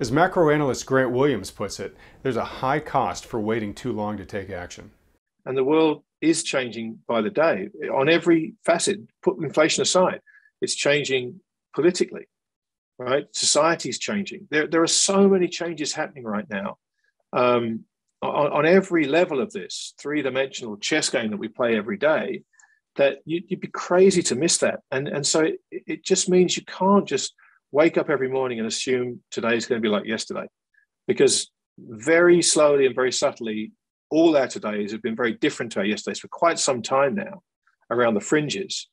As 0.00 0.10
macro 0.10 0.50
analyst 0.50 0.84
Grant 0.84 1.12
Williams 1.12 1.52
puts 1.52 1.78
it, 1.78 1.96
there's 2.24 2.36
a 2.36 2.44
high 2.44 2.80
cost 2.80 3.24
for 3.24 3.38
waiting 3.38 3.72
too 3.72 3.92
long 3.92 4.16
to 4.16 4.24
take 4.24 4.50
action. 4.50 4.90
And 5.46 5.56
the 5.56 5.62
world 5.62 6.02
is 6.20 6.42
changing 6.42 6.98
by 7.06 7.22
the 7.22 7.30
day 7.30 7.68
on 7.92 8.08
every 8.08 8.54
facet. 8.64 8.98
Put 9.22 9.38
inflation 9.38 9.82
aside, 9.82 10.22
it's 10.60 10.74
changing 10.74 11.38
politically, 11.72 12.26
right? 12.98 13.26
Society's 13.30 14.00
changing. 14.00 14.48
There, 14.50 14.66
there 14.66 14.82
are 14.82 14.88
so 14.88 15.28
many 15.28 15.46
changes 15.46 15.92
happening 15.92 16.24
right 16.24 16.50
now. 16.50 16.78
Um, 17.32 17.84
on, 18.24 18.52
on, 18.52 18.66
every 18.66 19.06
level 19.06 19.40
of 19.40 19.52
this 19.52 19.94
three-dimensional 19.98 20.76
chess 20.78 21.08
game 21.10 21.30
that 21.30 21.36
we 21.36 21.48
play 21.48 21.76
every 21.76 21.96
day, 21.96 22.42
that 22.96 23.18
you, 23.24 23.42
would 23.50 23.60
be 23.60 23.68
crazy 23.68 24.22
to 24.22 24.34
miss 24.34 24.58
that. 24.58 24.80
And, 24.90 25.08
and 25.08 25.26
so 25.26 25.40
it, 25.40 25.60
it 25.70 26.04
just 26.04 26.28
means 26.28 26.56
you 26.56 26.64
can't 26.64 27.06
just 27.06 27.34
wake 27.72 27.98
up 27.98 28.08
every 28.08 28.28
morning 28.28 28.58
and 28.58 28.68
assume 28.68 29.20
today 29.30 29.56
is 29.56 29.66
going 29.66 29.80
to 29.80 29.86
be 29.86 29.92
like 29.92 30.06
yesterday, 30.06 30.46
because 31.06 31.50
very 31.78 32.40
slowly 32.40 32.86
and 32.86 32.94
very 32.94 33.12
subtly, 33.12 33.72
all 34.10 34.36
our 34.36 34.46
todays 34.46 34.92
have 34.92 35.02
been 35.02 35.16
very 35.16 35.32
different 35.32 35.72
to 35.72 35.80
our 35.80 35.84
yesterdays 35.84 36.20
for 36.20 36.28
quite 36.28 36.58
some 36.58 36.82
time 36.82 37.14
now 37.14 37.42
around 37.90 38.14
the 38.14 38.20
fringes. 38.20 38.88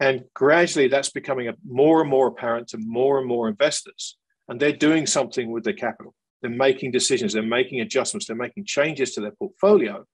And 0.00 0.24
gradually 0.34 0.88
that's 0.88 1.10
becoming 1.10 1.48
a, 1.48 1.54
more 1.66 2.00
and 2.00 2.10
more 2.10 2.28
apparent 2.28 2.68
to 2.68 2.78
more 2.78 3.18
and 3.18 3.26
more 3.26 3.48
investors. 3.48 4.16
And 4.48 4.60
they're 4.60 4.72
doing 4.72 5.06
something 5.06 5.50
with 5.50 5.64
their 5.64 5.72
capital. 5.72 6.14
They're 6.42 6.50
making 6.50 6.92
decisions, 6.92 7.32
they're 7.32 7.42
making 7.42 7.80
adjustments, 7.80 8.26
they're 8.26 8.36
making 8.36 8.66
changes 8.66 9.14
to 9.14 9.20
their 9.20 9.32
portfolio. 9.32 10.04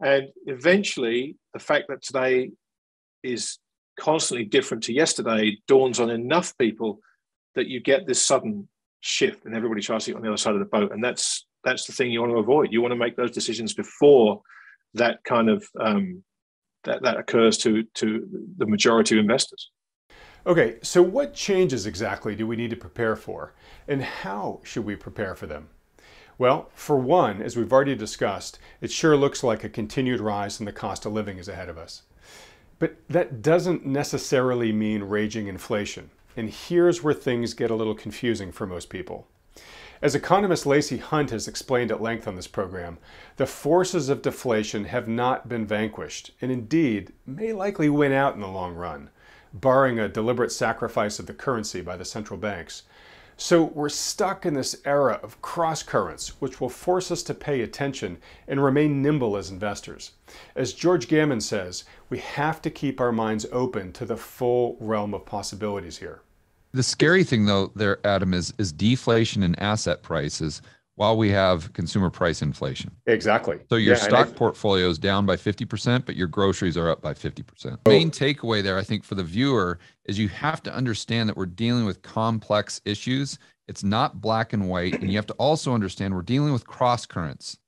And 0.00 0.28
eventually, 0.46 1.36
the 1.52 1.58
fact 1.58 1.86
that 1.88 2.02
today 2.02 2.50
is 3.22 3.58
constantly 3.98 4.44
different 4.44 4.82
to 4.84 4.92
yesterday 4.92 5.58
dawns 5.68 6.00
on 6.00 6.10
enough 6.10 6.56
people 6.58 7.00
that 7.54 7.66
you 7.66 7.80
get 7.80 8.06
this 8.06 8.22
sudden 8.22 8.68
shift 9.00 9.44
and 9.44 9.54
everybody 9.54 9.82
tries 9.82 10.04
to 10.04 10.10
get 10.10 10.16
on 10.16 10.22
the 10.22 10.28
other 10.28 10.36
side 10.36 10.54
of 10.54 10.60
the 10.60 10.66
boat. 10.66 10.92
And 10.92 11.02
that's 11.02 11.46
that's 11.64 11.86
the 11.86 11.92
thing 11.92 12.10
you 12.10 12.20
want 12.20 12.32
to 12.32 12.38
avoid. 12.38 12.72
You 12.72 12.82
want 12.82 12.92
to 12.92 12.96
make 12.96 13.16
those 13.16 13.30
decisions 13.30 13.74
before 13.74 14.42
that 14.94 15.22
kind 15.24 15.48
of 15.48 15.64
um, 15.80 16.24
that 16.84 17.02
that 17.02 17.18
occurs 17.18 17.58
to 17.58 17.84
to 17.94 18.26
the 18.58 18.66
majority 18.66 19.16
of 19.16 19.20
investors. 19.20 19.70
Okay, 20.44 20.78
so 20.82 21.02
what 21.02 21.34
changes 21.34 21.86
exactly 21.86 22.34
do 22.34 22.48
we 22.48 22.56
need 22.56 22.70
to 22.70 22.76
prepare 22.76 23.14
for, 23.14 23.52
and 23.86 24.02
how 24.02 24.60
should 24.64 24.84
we 24.84 24.96
prepare 24.96 25.36
for 25.36 25.46
them? 25.46 25.68
Well, 26.36 26.68
for 26.74 26.96
one, 26.98 27.40
as 27.40 27.56
we've 27.56 27.72
already 27.72 27.94
discussed, 27.94 28.58
it 28.80 28.90
sure 28.90 29.16
looks 29.16 29.44
like 29.44 29.62
a 29.62 29.68
continued 29.68 30.18
rise 30.18 30.58
in 30.58 30.66
the 30.66 30.72
cost 30.72 31.06
of 31.06 31.12
living 31.12 31.38
is 31.38 31.46
ahead 31.46 31.68
of 31.68 31.78
us. 31.78 32.02
But 32.80 32.96
that 33.08 33.40
doesn't 33.40 33.86
necessarily 33.86 34.72
mean 34.72 35.04
raging 35.04 35.46
inflation. 35.46 36.10
And 36.36 36.50
here's 36.50 37.04
where 37.04 37.14
things 37.14 37.54
get 37.54 37.70
a 37.70 37.76
little 37.76 37.94
confusing 37.94 38.50
for 38.50 38.66
most 38.66 38.90
people. 38.90 39.28
As 40.00 40.16
economist 40.16 40.66
Lacey 40.66 40.96
Hunt 40.96 41.30
has 41.30 41.46
explained 41.46 41.92
at 41.92 42.02
length 42.02 42.26
on 42.26 42.34
this 42.34 42.48
program, 42.48 42.98
the 43.36 43.46
forces 43.46 44.08
of 44.08 44.22
deflation 44.22 44.86
have 44.86 45.06
not 45.06 45.48
been 45.48 45.64
vanquished, 45.64 46.32
and 46.40 46.50
indeed 46.50 47.12
may 47.24 47.52
likely 47.52 47.88
win 47.88 48.10
out 48.10 48.34
in 48.34 48.40
the 48.40 48.48
long 48.48 48.74
run, 48.74 49.10
barring 49.54 49.98
a 49.98 50.08
deliberate 50.08 50.52
sacrifice 50.52 51.18
of 51.18 51.26
the 51.26 51.34
currency 51.34 51.80
by 51.80 51.96
the 51.96 52.04
central 52.04 52.38
banks. 52.38 52.82
So 53.36 53.64
we're 53.64 53.88
stuck 53.88 54.46
in 54.46 54.54
this 54.54 54.76
era 54.84 55.18
of 55.22 55.40
cross 55.42 55.82
currents, 55.82 56.40
which 56.40 56.60
will 56.60 56.68
force 56.68 57.10
us 57.10 57.22
to 57.24 57.34
pay 57.34 57.62
attention 57.62 58.18
and 58.46 58.62
remain 58.62 59.02
nimble 59.02 59.36
as 59.36 59.50
investors. 59.50 60.12
As 60.54 60.72
George 60.72 61.08
Gammon 61.08 61.40
says, 61.40 61.84
we 62.08 62.18
have 62.18 62.62
to 62.62 62.70
keep 62.70 63.00
our 63.00 63.12
minds 63.12 63.46
open 63.50 63.92
to 63.94 64.04
the 64.04 64.16
full 64.16 64.76
realm 64.80 65.14
of 65.14 65.26
possibilities 65.26 65.98
here. 65.98 66.20
The 66.72 66.82
scary 66.82 67.24
thing, 67.24 67.46
though, 67.46 67.72
there, 67.74 67.98
Adam, 68.06 68.32
is 68.32 68.54
is 68.58 68.72
deflation 68.72 69.42
in 69.42 69.58
asset 69.58 70.02
prices 70.02 70.62
while 70.96 71.16
we 71.16 71.30
have 71.30 71.72
consumer 71.72 72.10
price 72.10 72.42
inflation. 72.42 72.90
Exactly. 73.06 73.58
So 73.70 73.76
your 73.76 73.94
yeah, 73.94 74.00
stock 74.00 74.34
portfolio 74.34 74.88
is 74.88 74.98
down 74.98 75.24
by 75.24 75.36
50%, 75.36 76.04
but 76.04 76.16
your 76.16 76.26
groceries 76.26 76.76
are 76.76 76.90
up 76.90 77.00
by 77.00 77.14
50%. 77.14 77.44
The 77.84 77.90
main 77.90 78.10
takeaway 78.10 78.62
there, 78.62 78.76
I 78.76 78.82
think, 78.82 79.04
for 79.04 79.14
the 79.14 79.24
viewer 79.24 79.78
is 80.04 80.18
you 80.18 80.28
have 80.28 80.62
to 80.64 80.74
understand 80.74 81.28
that 81.28 81.36
we're 81.36 81.46
dealing 81.46 81.86
with 81.86 82.02
complex 82.02 82.80
issues. 82.84 83.38
It's 83.68 83.82
not 83.82 84.20
black 84.20 84.52
and 84.52 84.68
white. 84.68 85.00
And 85.00 85.10
you 85.10 85.16
have 85.16 85.26
to 85.26 85.34
also 85.34 85.72
understand 85.72 86.14
we're 86.14 86.22
dealing 86.22 86.52
with 86.52 86.66
cross 86.66 87.06
currents 87.06 87.58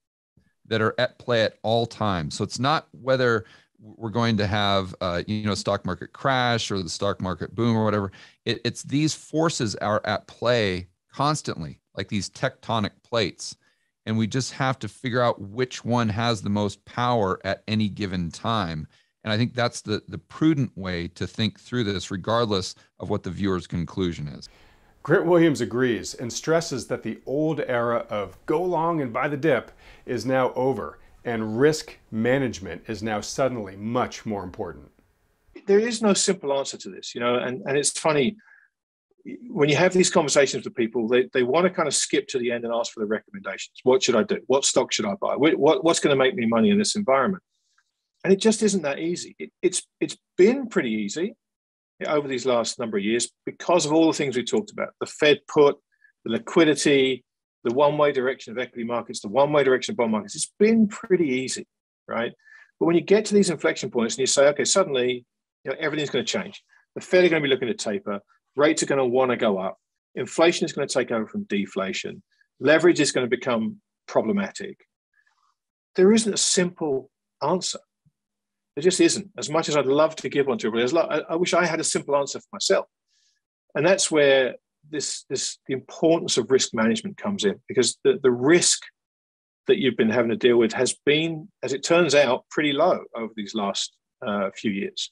that 0.66 0.82
are 0.82 0.94
at 0.98 1.18
play 1.18 1.44
at 1.44 1.58
all 1.62 1.86
times. 1.86 2.34
So 2.34 2.44
it's 2.44 2.58
not 2.58 2.88
whether 2.92 3.46
we're 3.80 4.10
going 4.10 4.36
to 4.38 4.46
have 4.46 4.94
uh, 5.00 5.22
you 5.26 5.44
know 5.44 5.54
stock 5.54 5.84
market 5.84 6.12
crash 6.12 6.70
or 6.70 6.82
the 6.82 6.88
stock 6.88 7.20
market 7.20 7.54
boom 7.54 7.76
or 7.76 7.84
whatever 7.84 8.10
it, 8.46 8.60
it's 8.64 8.82
these 8.82 9.14
forces 9.14 9.76
are 9.76 10.00
at 10.04 10.26
play 10.26 10.88
constantly 11.12 11.78
like 11.96 12.08
these 12.08 12.30
tectonic 12.30 12.90
plates 13.02 13.56
and 14.06 14.18
we 14.18 14.26
just 14.26 14.52
have 14.52 14.78
to 14.78 14.88
figure 14.88 15.22
out 15.22 15.40
which 15.40 15.84
one 15.84 16.08
has 16.08 16.42
the 16.42 16.50
most 16.50 16.84
power 16.84 17.40
at 17.44 17.62
any 17.68 17.88
given 17.88 18.30
time 18.30 18.86
and 19.22 19.32
i 19.32 19.36
think 19.36 19.54
that's 19.54 19.80
the 19.82 20.02
the 20.08 20.18
prudent 20.18 20.76
way 20.76 21.08
to 21.08 21.26
think 21.26 21.58
through 21.58 21.84
this 21.84 22.10
regardless 22.10 22.74
of 23.00 23.10
what 23.10 23.22
the 23.22 23.30
viewer's 23.30 23.66
conclusion 23.66 24.28
is 24.28 24.48
Grant 25.04 25.26
Williams 25.26 25.60
agrees 25.60 26.14
and 26.14 26.32
stresses 26.32 26.86
that 26.86 27.02
the 27.02 27.20
old 27.26 27.60
era 27.60 28.06
of 28.08 28.38
go 28.46 28.62
long 28.62 29.02
and 29.02 29.12
buy 29.12 29.28
the 29.28 29.36
dip 29.36 29.70
is 30.06 30.24
now 30.24 30.50
over 30.54 30.98
and 31.26 31.60
risk 31.60 31.98
management 32.10 32.82
is 32.88 33.02
now 33.02 33.20
suddenly 33.20 33.76
much 33.76 34.24
more 34.24 34.42
important. 34.42 34.90
There 35.66 35.78
is 35.78 36.00
no 36.00 36.14
simple 36.14 36.52
answer 36.58 36.78
to 36.78 36.88
this, 36.88 37.14
you 37.14 37.20
know, 37.20 37.36
and, 37.36 37.62
and 37.66 37.76
it's 37.76 37.98
funny 37.98 38.36
when 39.48 39.68
you 39.68 39.76
have 39.76 39.92
these 39.92 40.10
conversations 40.10 40.64
with 40.64 40.74
people, 40.74 41.08
they, 41.08 41.28
they 41.32 41.42
want 41.42 41.64
to 41.64 41.70
kind 41.70 41.88
of 41.88 41.94
skip 41.94 42.28
to 42.28 42.38
the 42.38 42.52
end 42.52 42.64
and 42.64 42.74
ask 42.74 42.92
for 42.92 43.00
the 43.00 43.06
recommendations. 43.06 43.80
What 43.82 44.02
should 44.02 44.16
I 44.16 44.22
do? 44.22 44.38
What 44.46 44.64
stock 44.64 44.92
should 44.92 45.06
I 45.06 45.14
buy? 45.14 45.34
What, 45.36 45.82
what's 45.84 46.00
going 46.00 46.16
to 46.16 46.22
make 46.22 46.34
me 46.34 46.46
money 46.46 46.70
in 46.70 46.78
this 46.78 46.94
environment? 46.94 47.42
And 48.22 48.32
it 48.32 48.36
just 48.36 48.62
isn't 48.62 48.82
that 48.82 48.98
easy. 48.98 49.36
It, 49.38 49.50
it's 49.60 49.82
it's 50.00 50.16
been 50.38 50.68
pretty 50.68 50.90
easy 50.90 51.36
over 52.06 52.26
these 52.26 52.46
last 52.46 52.78
number 52.78 52.96
of 52.96 53.04
years 53.04 53.30
because 53.44 53.84
of 53.84 53.92
all 53.92 54.06
the 54.06 54.16
things 54.16 54.34
we 54.34 54.44
talked 54.44 54.70
about: 54.70 54.94
the 54.98 55.06
Fed 55.06 55.40
put, 55.46 55.76
the 56.24 56.32
liquidity, 56.32 57.22
the 57.64 57.74
one 57.74 57.98
way 57.98 58.12
direction 58.12 58.52
of 58.52 58.58
equity 58.58 58.84
markets, 58.84 59.20
the 59.20 59.28
one 59.28 59.52
way 59.52 59.62
direction 59.62 59.92
of 59.92 59.98
bond 59.98 60.12
markets, 60.12 60.34
it's 60.34 60.52
been 60.58 60.88
pretty 60.88 61.28
easy, 61.28 61.66
right? 62.08 62.32
But 62.80 62.86
when 62.86 62.96
you 62.96 63.02
get 63.02 63.26
to 63.26 63.34
these 63.34 63.50
inflection 63.50 63.90
points 63.90 64.14
and 64.14 64.20
you 64.20 64.26
say, 64.26 64.48
okay, 64.48 64.64
suddenly 64.64 65.26
you 65.64 65.70
know, 65.70 65.76
everything's 65.78 66.10
going 66.10 66.24
to 66.24 66.32
change. 66.32 66.62
The 66.94 67.02
Fed 67.02 67.24
are 67.24 67.28
going 67.28 67.42
to 67.42 67.46
be 67.46 67.52
looking 67.52 67.68
to 67.68 67.74
taper, 67.74 68.20
rates 68.56 68.82
are 68.82 68.86
going 68.86 68.98
to 68.98 69.04
want 69.06 69.30
to 69.30 69.36
go 69.36 69.58
up, 69.58 69.78
inflation 70.14 70.64
is 70.64 70.72
going 70.72 70.86
to 70.86 70.94
take 70.94 71.10
over 71.10 71.26
from 71.26 71.44
deflation, 71.44 72.22
leverage 72.60 73.00
is 73.00 73.12
going 73.12 73.28
to 73.28 73.36
become 73.36 73.76
problematic. 74.06 74.78
There 75.96 76.12
isn't 76.12 76.32
a 76.32 76.38
simple 76.38 77.10
answer. 77.42 77.78
There 78.74 78.82
just 78.82 79.00
isn't. 79.00 79.30
As 79.38 79.48
much 79.48 79.68
as 79.68 79.76
I'd 79.76 79.86
love 79.86 80.16
to 80.16 80.28
give 80.28 80.46
one 80.46 80.58
to 80.58 80.66
everybody, 80.66 81.24
I 81.28 81.36
wish 81.36 81.54
I 81.54 81.64
had 81.64 81.80
a 81.80 81.84
simple 81.84 82.16
answer 82.16 82.40
for 82.40 82.48
myself. 82.52 82.86
And 83.74 83.86
that's 83.86 84.10
where 84.10 84.56
this 84.90 85.24
this 85.30 85.58
the 85.66 85.74
importance 85.74 86.36
of 86.36 86.50
risk 86.50 86.74
management 86.74 87.16
comes 87.16 87.44
in 87.44 87.58
because 87.68 87.98
the, 88.04 88.18
the 88.22 88.30
risk 88.30 88.82
that 89.66 89.78
you've 89.78 89.96
been 89.96 90.10
having 90.10 90.30
to 90.30 90.36
deal 90.36 90.58
with 90.58 90.72
has 90.72 90.94
been, 91.06 91.48
as 91.62 91.72
it 91.72 91.82
turns 91.82 92.14
out, 92.14 92.44
pretty 92.50 92.72
low 92.72 93.00
over 93.16 93.32
these 93.34 93.54
last 93.54 93.96
uh, 94.26 94.50
few 94.54 94.70
years. 94.70 95.10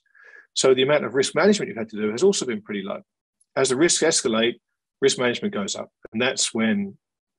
So 0.54 0.74
the 0.74 0.82
amount 0.82 1.04
of 1.04 1.14
risk 1.14 1.34
management 1.34 1.68
you've 1.68 1.78
had 1.78 1.88
to 1.90 2.00
do 2.00 2.10
has 2.10 2.22
also 2.22 2.44
been 2.44 2.60
pretty 2.60 2.82
low. 2.82 3.00
As 3.54 3.68
the 3.68 3.76
risks 3.76 4.02
escalate, 4.02 4.54
risk 5.02 5.18
management 5.18 5.52
goes 5.52 5.76
up, 5.76 5.90
and 6.12 6.22
that's 6.22 6.54
when 6.54 6.96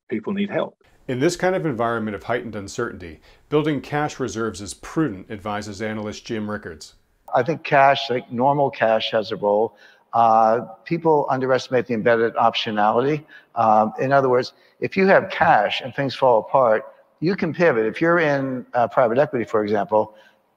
people 0.08 0.32
need 0.32 0.48
help. 0.48 0.78
In 1.08 1.18
this 1.18 1.34
kind 1.34 1.56
of 1.56 1.66
environment 1.66 2.14
of 2.14 2.22
heightened 2.22 2.54
uncertainty, 2.54 3.20
building 3.48 3.80
cash 3.80 4.20
reserves 4.20 4.60
is 4.60 4.74
prudent, 4.74 5.28
advises 5.28 5.82
analyst 5.82 6.24
Jim 6.24 6.48
Rickards. 6.48 6.94
I 7.34 7.42
think 7.42 7.64
cash, 7.64 8.10
like 8.10 8.30
normal 8.30 8.70
cash, 8.70 9.10
has 9.10 9.32
a 9.32 9.36
role. 9.36 9.76
Uh, 10.12 10.60
people 10.84 11.26
underestimate 11.30 11.86
the 11.86 11.94
embedded 11.94 12.34
optionality. 12.34 13.24
Um, 13.56 13.92
in 13.98 14.12
other 14.12 14.28
words, 14.28 14.52
if 14.78 14.96
you 14.96 15.08
have 15.08 15.30
cash 15.30 15.80
and 15.80 15.92
things 15.96 16.14
fall 16.14 16.38
apart, 16.38 16.84
you 17.18 17.34
can 17.34 17.52
pivot. 17.52 17.86
If 17.86 18.00
you're 18.00 18.20
in 18.20 18.64
uh, 18.72 18.86
private 18.86 19.18
equity, 19.18 19.44
for 19.44 19.64
example, 19.64 20.14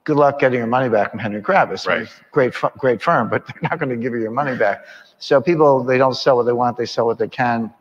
good 0.08 0.16
luck 0.16 0.40
getting 0.40 0.58
your 0.58 0.68
money 0.68 0.88
back 0.88 1.12
from 1.12 1.20
Henry 1.20 1.42
Kravis. 1.42 1.86
Right. 1.86 2.08
Great, 2.32 2.54
great 2.78 3.02
firm, 3.02 3.30
but 3.30 3.46
they're 3.48 3.70
not 3.70 3.78
going 3.78 3.90
to 3.90 3.98
give 3.98 4.14
you 4.14 4.22
your 4.22 4.32
money 4.32 4.56
back. 4.56 4.86
So 5.20 5.42
people, 5.42 5.84
they 5.84 5.98
don't 5.98 6.16
sell 6.16 6.38
what 6.38 6.46
they 6.46 6.54
want; 6.54 6.78
they 6.78 6.86
sell 6.86 7.06
what 7.06 7.20
they 7.20 7.28
can. 7.28 7.74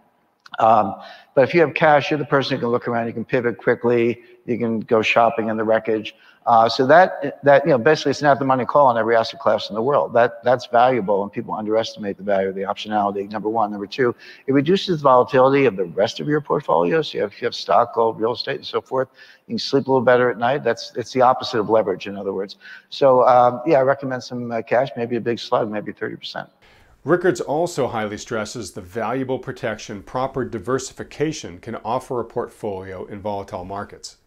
Um, 0.59 0.97
but 1.35 1.49
if 1.49 1.55
you 1.55 1.61
have 1.61 1.75
cash, 1.75 2.11
you're 2.11 2.19
the 2.19 2.25
person 2.25 2.57
who 2.57 2.63
can 2.63 2.71
look 2.71 2.89
around. 2.89 3.07
You 3.07 3.13
can 3.13 3.25
pivot 3.25 3.59
quickly. 3.59 4.23
You 4.45 4.59
can 4.59 4.81
go 4.81 5.03
shopping 5.03 5.51
in 5.51 5.57
the 5.57 5.63
wreckage. 5.65 6.17
Uh, 6.47 6.69
so 6.69 6.87
that 6.87 7.43
that 7.43 7.65
you 7.65 7.71
know 7.71 7.79
basically 7.79 8.11
it's 8.11 8.23
not 8.23 8.39
the 8.39 8.45
money 8.45 8.65
call 8.65 8.87
on 8.87 8.97
every 8.97 9.17
asset 9.17 9.41
class 9.41 9.69
in 9.69 9.75
the 9.75 9.83
world. 9.83 10.13
That 10.13 10.45
that's 10.45 10.67
valuable, 10.67 11.25
and 11.25 11.33
people 11.33 11.55
underestimate 11.55 12.17
the 12.17 12.23
value 12.23 12.49
of 12.49 12.55
the 12.55 12.63
optionality. 12.63 13.29
Number 13.29 13.49
one, 13.49 13.73
number 13.73 13.87
two, 13.87 14.15
it 14.47 14.53
reduces 14.53 14.99
the 15.01 15.03
volatility 15.03 15.65
of 15.65 15.75
the 15.75 15.87
rest 15.87 16.21
of 16.21 16.29
your 16.29 16.41
portfolio. 16.41 17.03
So 17.03 17.19
you 17.19 17.23
have, 17.23 17.33
you 17.41 17.47
have 17.47 17.55
stock, 17.55 17.95
gold, 17.95 18.21
real 18.21 18.33
estate, 18.33 18.57
and 18.57 18.67
so 18.67 18.81
forth. 18.81 19.09
You 19.49 19.55
can 19.55 19.59
sleep 19.59 19.89
a 19.89 19.91
little 19.91 20.05
better 20.05 20.31
at 20.31 20.39
night. 20.39 20.63
That's 20.63 20.93
it's 20.95 21.13
the 21.13 21.23
opposite 21.23 21.59
of 21.59 21.69
leverage, 21.69 22.07
in 22.07 22.17
other 22.17 22.33
words. 22.33 22.57
So 22.91 23.27
um, 23.27 23.61
yeah, 23.67 23.79
I 23.79 23.83
recommend 23.83 24.23
some 24.23 24.53
uh, 24.53 24.63
cash, 24.63 24.91
maybe 24.97 25.17
a 25.17 25.21
big 25.21 25.41
slug, 25.41 25.69
maybe 25.69 25.93
thirty 25.93 26.15
percent. 26.15 26.49
Rickards 27.03 27.41
also 27.41 27.89
highly 27.89 28.19
stresses 28.19 28.73
the 28.73 28.81
valuable 28.81 29.41
protection 29.41 30.03
proper 30.03 30.45
diversification 30.45 31.59
can 31.59 31.77
offer 31.85 32.21
a 32.21 32.25
portfolio 32.25 33.05
in 33.05 33.21
volatile 33.21 33.65
markets. 33.65 34.19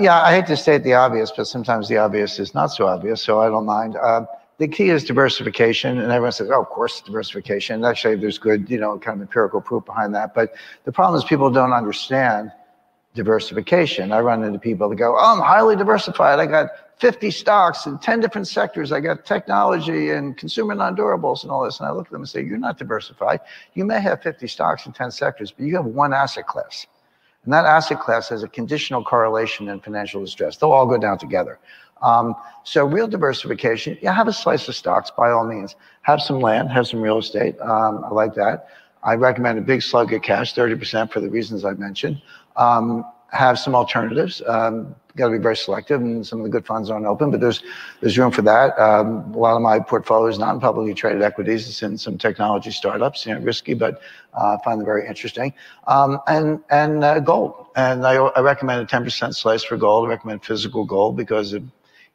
Yeah, 0.00 0.20
I 0.20 0.34
hate 0.34 0.46
to 0.46 0.56
state 0.56 0.82
the 0.82 0.94
obvious, 0.94 1.30
but 1.30 1.46
sometimes 1.46 1.88
the 1.88 1.98
obvious 1.98 2.40
is 2.40 2.54
not 2.54 2.72
so 2.72 2.88
obvious, 2.88 3.22
so 3.22 3.40
I 3.40 3.48
don't 3.48 3.66
mind. 3.66 3.96
Uh, 3.96 4.26
the 4.58 4.66
key 4.66 4.90
is 4.90 5.04
diversification, 5.04 5.98
and 5.98 6.10
everyone 6.10 6.32
says, 6.32 6.50
"Oh, 6.50 6.62
of 6.62 6.68
course, 6.68 7.00
diversification." 7.02 7.84
Actually, 7.84 8.16
there's 8.16 8.38
good, 8.38 8.68
you 8.68 8.78
know, 8.78 8.98
kind 8.98 9.16
of 9.16 9.22
empirical 9.22 9.60
proof 9.60 9.84
behind 9.84 10.12
that. 10.16 10.34
But 10.34 10.54
the 10.84 10.92
problem 10.92 11.16
is 11.16 11.24
people 11.24 11.50
don't 11.50 11.72
understand 11.72 12.50
diversification. 13.14 14.12
I 14.12 14.20
run 14.20 14.42
into 14.42 14.58
people 14.58 14.88
that 14.88 14.96
go, 14.96 15.14
"Oh, 15.16 15.34
I'm 15.34 15.40
highly 15.40 15.76
diversified. 15.76 16.40
I 16.40 16.46
got 16.46 16.70
50 16.98 17.30
stocks 17.30 17.86
in 17.86 17.98
10 17.98 18.18
different 18.20 18.48
sectors. 18.48 18.90
I 18.90 18.98
got 19.00 19.24
technology 19.24 20.10
and 20.10 20.36
consumer 20.36 20.74
non-durables 20.74 21.44
and 21.44 21.52
all 21.52 21.62
this." 21.64 21.78
And 21.78 21.88
I 21.88 21.92
look 21.92 22.06
at 22.06 22.12
them 22.12 22.22
and 22.22 22.28
say, 22.28 22.42
"You're 22.42 22.58
not 22.58 22.76
diversified. 22.76 23.40
You 23.74 23.84
may 23.84 24.00
have 24.00 24.20
50 24.20 24.48
stocks 24.48 24.86
in 24.86 24.92
10 24.92 25.12
sectors, 25.12 25.52
but 25.52 25.64
you 25.64 25.76
have 25.76 25.86
one 25.86 26.12
asset 26.12 26.48
class." 26.48 26.86
And 27.46 27.54
that 27.54 27.64
asset 27.64 28.00
class 28.00 28.28
has 28.28 28.42
a 28.42 28.48
conditional 28.48 29.02
correlation 29.02 29.68
in 29.68 29.80
financial 29.80 30.20
distress. 30.20 30.56
They'll 30.56 30.72
all 30.72 30.86
go 30.86 30.98
down 30.98 31.16
together. 31.16 31.58
Um, 32.02 32.34
so 32.64 32.84
real 32.84 33.06
diversification, 33.06 33.96
yeah, 34.02 34.12
have 34.12 34.28
a 34.28 34.32
slice 34.32 34.68
of 34.68 34.74
stocks 34.74 35.10
by 35.10 35.30
all 35.30 35.46
means. 35.46 35.76
Have 36.02 36.20
some 36.20 36.40
land, 36.40 36.70
have 36.70 36.88
some 36.88 37.00
real 37.00 37.18
estate. 37.18 37.58
Um, 37.60 38.04
I 38.04 38.10
like 38.10 38.34
that. 38.34 38.68
I 39.04 39.14
recommend 39.14 39.58
a 39.58 39.62
big 39.62 39.82
slug 39.82 40.12
of 40.12 40.22
cash, 40.22 40.54
30% 40.54 41.10
for 41.12 41.20
the 41.20 41.30
reasons 41.30 41.64
I 41.64 41.74
mentioned. 41.74 42.20
Um, 42.56 43.04
have 43.32 43.58
some 43.58 43.74
alternatives. 43.74 44.42
Um, 44.46 44.94
got 45.16 45.26
to 45.28 45.32
be 45.32 45.42
very 45.42 45.56
selective, 45.56 46.00
and 46.00 46.26
some 46.26 46.40
of 46.40 46.44
the 46.44 46.50
good 46.50 46.66
funds 46.66 46.90
aren't 46.90 47.06
open, 47.06 47.30
but 47.30 47.40
there's 47.40 47.62
there's 48.00 48.16
room 48.18 48.30
for 48.30 48.42
that. 48.42 48.78
Um, 48.78 49.34
a 49.34 49.38
lot 49.38 49.56
of 49.56 49.62
my 49.62 49.80
portfolio 49.80 50.28
is 50.28 50.38
not 50.38 50.54
in 50.54 50.60
publicly 50.60 50.94
traded 50.94 51.22
equities; 51.22 51.68
it's 51.68 51.82
in 51.82 51.98
some 51.98 52.18
technology 52.18 52.70
startups. 52.70 53.26
You 53.26 53.34
know, 53.34 53.40
risky, 53.40 53.74
but 53.74 54.00
uh, 54.34 54.56
I 54.60 54.64
find 54.64 54.80
them 54.80 54.86
very 54.86 55.06
interesting. 55.06 55.52
Um, 55.86 56.20
and 56.28 56.60
and 56.70 57.02
uh, 57.02 57.20
gold, 57.20 57.66
and 57.76 58.06
I, 58.06 58.16
I 58.16 58.40
recommend 58.40 58.82
a 58.82 58.86
10% 58.86 59.34
slice 59.34 59.64
for 59.64 59.76
gold. 59.76 60.06
I 60.06 60.10
recommend 60.10 60.44
physical 60.44 60.84
gold 60.84 61.16
because 61.16 61.52
it, 61.52 61.62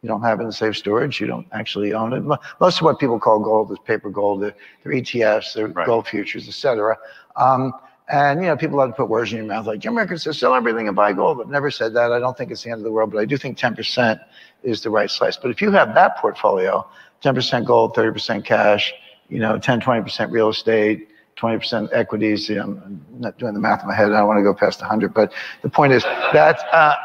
you 0.02 0.08
don't 0.08 0.22
have 0.22 0.40
it 0.40 0.44
in 0.44 0.52
safe 0.52 0.78
storage. 0.78 1.20
You 1.20 1.28
don't 1.28 1.48
actually 1.52 1.94
own 1.94 2.14
it. 2.14 2.22
Most 2.60 2.78
of 2.80 2.82
what 2.84 3.00
people 3.00 3.20
call 3.20 3.40
gold 3.40 3.72
is 3.72 3.78
paper 3.86 4.10
gold. 4.10 4.42
They're, 4.42 4.56
they're 4.84 4.94
ETFs, 4.94 5.54
they're 5.54 5.68
right. 5.68 5.86
gold 5.86 6.08
futures, 6.08 6.48
etc. 6.48 6.98
Um, 7.36 7.74
and 8.10 8.42
you 8.42 8.48
know, 8.48 8.58
people 8.58 8.78
love 8.78 8.90
to 8.90 8.96
put 8.96 9.10
words 9.10 9.32
in 9.32 9.38
your 9.38 9.48
mouth 9.48 9.68
like 9.68 9.84
Rickards 9.84 10.24
says, 10.24 10.38
sell 10.38 10.54
everything 10.54 10.88
and 10.88 10.96
buy 10.96 11.14
gold. 11.14 11.40
I've 11.42 11.50
never 11.50 11.72
said 11.72 11.94
that. 11.94 12.12
I 12.12 12.20
don't 12.20 12.38
think 12.38 12.52
it's 12.52 12.64
the 12.64 12.72
end 12.72 12.80
of 12.80 12.84
the 12.84 12.92
world, 12.92 13.12
but 13.12 13.20
I 13.20 13.26
do 13.26 13.38
think 13.38 13.58
10% 13.58 14.20
is 14.64 14.82
the 14.82 14.90
right 14.90 15.10
slice. 15.10 15.38
But 15.38 15.52
if 15.52 15.62
you 15.62 15.72
have 15.72 15.94
that 15.96 16.18
portfolio, 16.18 16.88
10% 17.24 17.66
gold, 17.66 17.96
30% 17.96 18.44
cash, 18.44 18.94
you 19.30 19.40
know, 19.40 19.58
10, 19.58 19.82
20% 19.82 20.32
real 20.32 20.50
estate, 20.50 21.08
20% 21.38 21.90
equities. 21.94 22.50
You 22.50 22.56
know, 22.56 22.64
I'm 22.64 23.06
not 23.18 23.38
doing 23.38 23.54
the 23.54 23.60
math 23.60 23.82
in 23.82 23.88
my 23.88 23.96
head. 23.96 24.12
I 24.12 24.20
don't 24.20 24.28
want 24.28 24.40
to 24.40 24.44
go 24.44 24.54
past 24.54 24.82
100, 24.82 25.14
but 25.14 25.32
the 25.62 25.70
point 25.70 25.94
is 25.94 26.04
that 26.04 26.60
uh, 26.74 26.96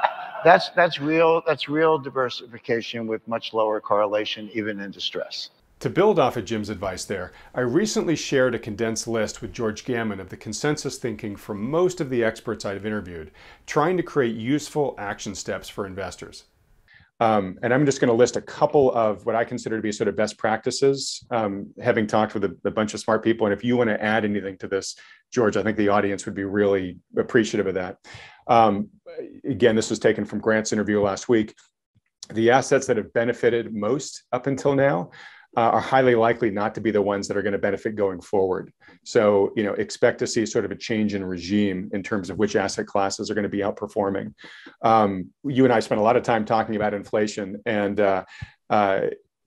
that's 0.44 0.70
that's 0.70 1.00
real 1.00 1.42
that's 1.46 1.68
real 1.68 1.98
diversification 1.98 3.06
with 3.06 3.26
much 3.26 3.52
lower 3.52 3.80
correlation, 3.80 4.50
even 4.52 4.80
in 4.80 4.90
distress. 4.90 5.50
To 5.80 5.90
build 5.90 6.18
off 6.18 6.38
of 6.38 6.46
Jim's 6.46 6.70
advice 6.70 7.04
there, 7.04 7.32
I 7.54 7.60
recently 7.60 8.16
shared 8.16 8.54
a 8.54 8.58
condensed 8.58 9.06
list 9.06 9.42
with 9.42 9.52
George 9.52 9.84
Gammon 9.84 10.20
of 10.20 10.30
the 10.30 10.36
consensus 10.36 10.96
thinking 10.96 11.36
from 11.36 11.70
most 11.70 12.00
of 12.00 12.08
the 12.08 12.24
experts 12.24 12.64
I've 12.64 12.86
interviewed, 12.86 13.30
trying 13.66 13.98
to 13.98 14.02
create 14.02 14.34
useful 14.36 14.94
action 14.96 15.34
steps 15.34 15.68
for 15.68 15.86
investors. 15.86 16.44
Um, 17.20 17.58
and 17.62 17.74
I'm 17.74 17.84
just 17.84 18.00
going 18.00 18.08
to 18.08 18.14
list 18.14 18.36
a 18.36 18.42
couple 18.42 18.90
of 18.92 19.26
what 19.26 19.36
I 19.36 19.44
consider 19.44 19.76
to 19.76 19.82
be 19.82 19.92
sort 19.92 20.08
of 20.08 20.16
best 20.16 20.38
practices, 20.38 21.24
um, 21.30 21.70
having 21.82 22.06
talked 22.06 22.32
with 22.32 22.44
a, 22.44 22.56
a, 22.64 22.70
bunch 22.70 22.92
of 22.92 23.00
smart 23.00 23.22
people. 23.22 23.46
And 23.46 23.54
if 23.54 23.64
you 23.64 23.76
want 23.76 23.88
to 23.88 24.02
add 24.02 24.24
anything 24.24 24.58
to 24.58 24.68
this, 24.68 24.96
George, 25.32 25.56
I 25.56 25.62
think 25.62 25.78
the 25.78 25.88
audience 25.88 26.26
would 26.26 26.34
be 26.34 26.44
really 26.44 26.98
appreciative 27.18 27.66
of 27.66 27.74
that. 27.74 27.96
Um, 28.46 28.88
again, 29.48 29.76
this 29.76 29.88
was 29.88 29.98
taken 29.98 30.26
from 30.26 30.40
Grant's 30.40 30.74
interview 30.74 31.00
last 31.00 31.28
week. 31.28 31.54
The 32.32 32.50
assets 32.50 32.86
that 32.86 32.96
have 32.98 33.12
benefited 33.12 33.74
most 33.74 34.24
up 34.32 34.46
until 34.46 34.74
now 34.74 35.10
uh, 35.56 35.70
are 35.70 35.80
highly 35.80 36.14
likely 36.14 36.50
not 36.50 36.74
to 36.74 36.80
be 36.80 36.90
the 36.90 37.00
ones 37.00 37.26
that 37.26 37.36
are 37.36 37.42
going 37.42 37.52
to 37.52 37.58
benefit 37.58 37.96
going 37.96 38.20
forward. 38.20 38.72
So, 39.04 39.52
you 39.56 39.62
know, 39.62 39.72
expect 39.72 40.18
to 40.18 40.26
see 40.26 40.44
sort 40.44 40.64
of 40.64 40.70
a 40.70 40.76
change 40.76 41.14
in 41.14 41.24
regime 41.24 41.90
in 41.94 42.02
terms 42.02 42.28
of 42.28 42.38
which 42.38 42.56
asset 42.56 42.86
classes 42.86 43.30
are 43.30 43.34
going 43.34 43.44
to 43.44 43.48
be 43.48 43.58
outperforming. 43.58 44.34
Um, 44.82 45.30
you 45.44 45.64
and 45.64 45.72
I 45.72 45.80
spent 45.80 46.00
a 46.00 46.04
lot 46.04 46.16
of 46.16 46.22
time 46.22 46.44
talking 46.44 46.76
about 46.76 46.92
inflation, 46.92 47.62
and 47.64 47.98
uh, 47.98 48.24
uh, 48.68 49.00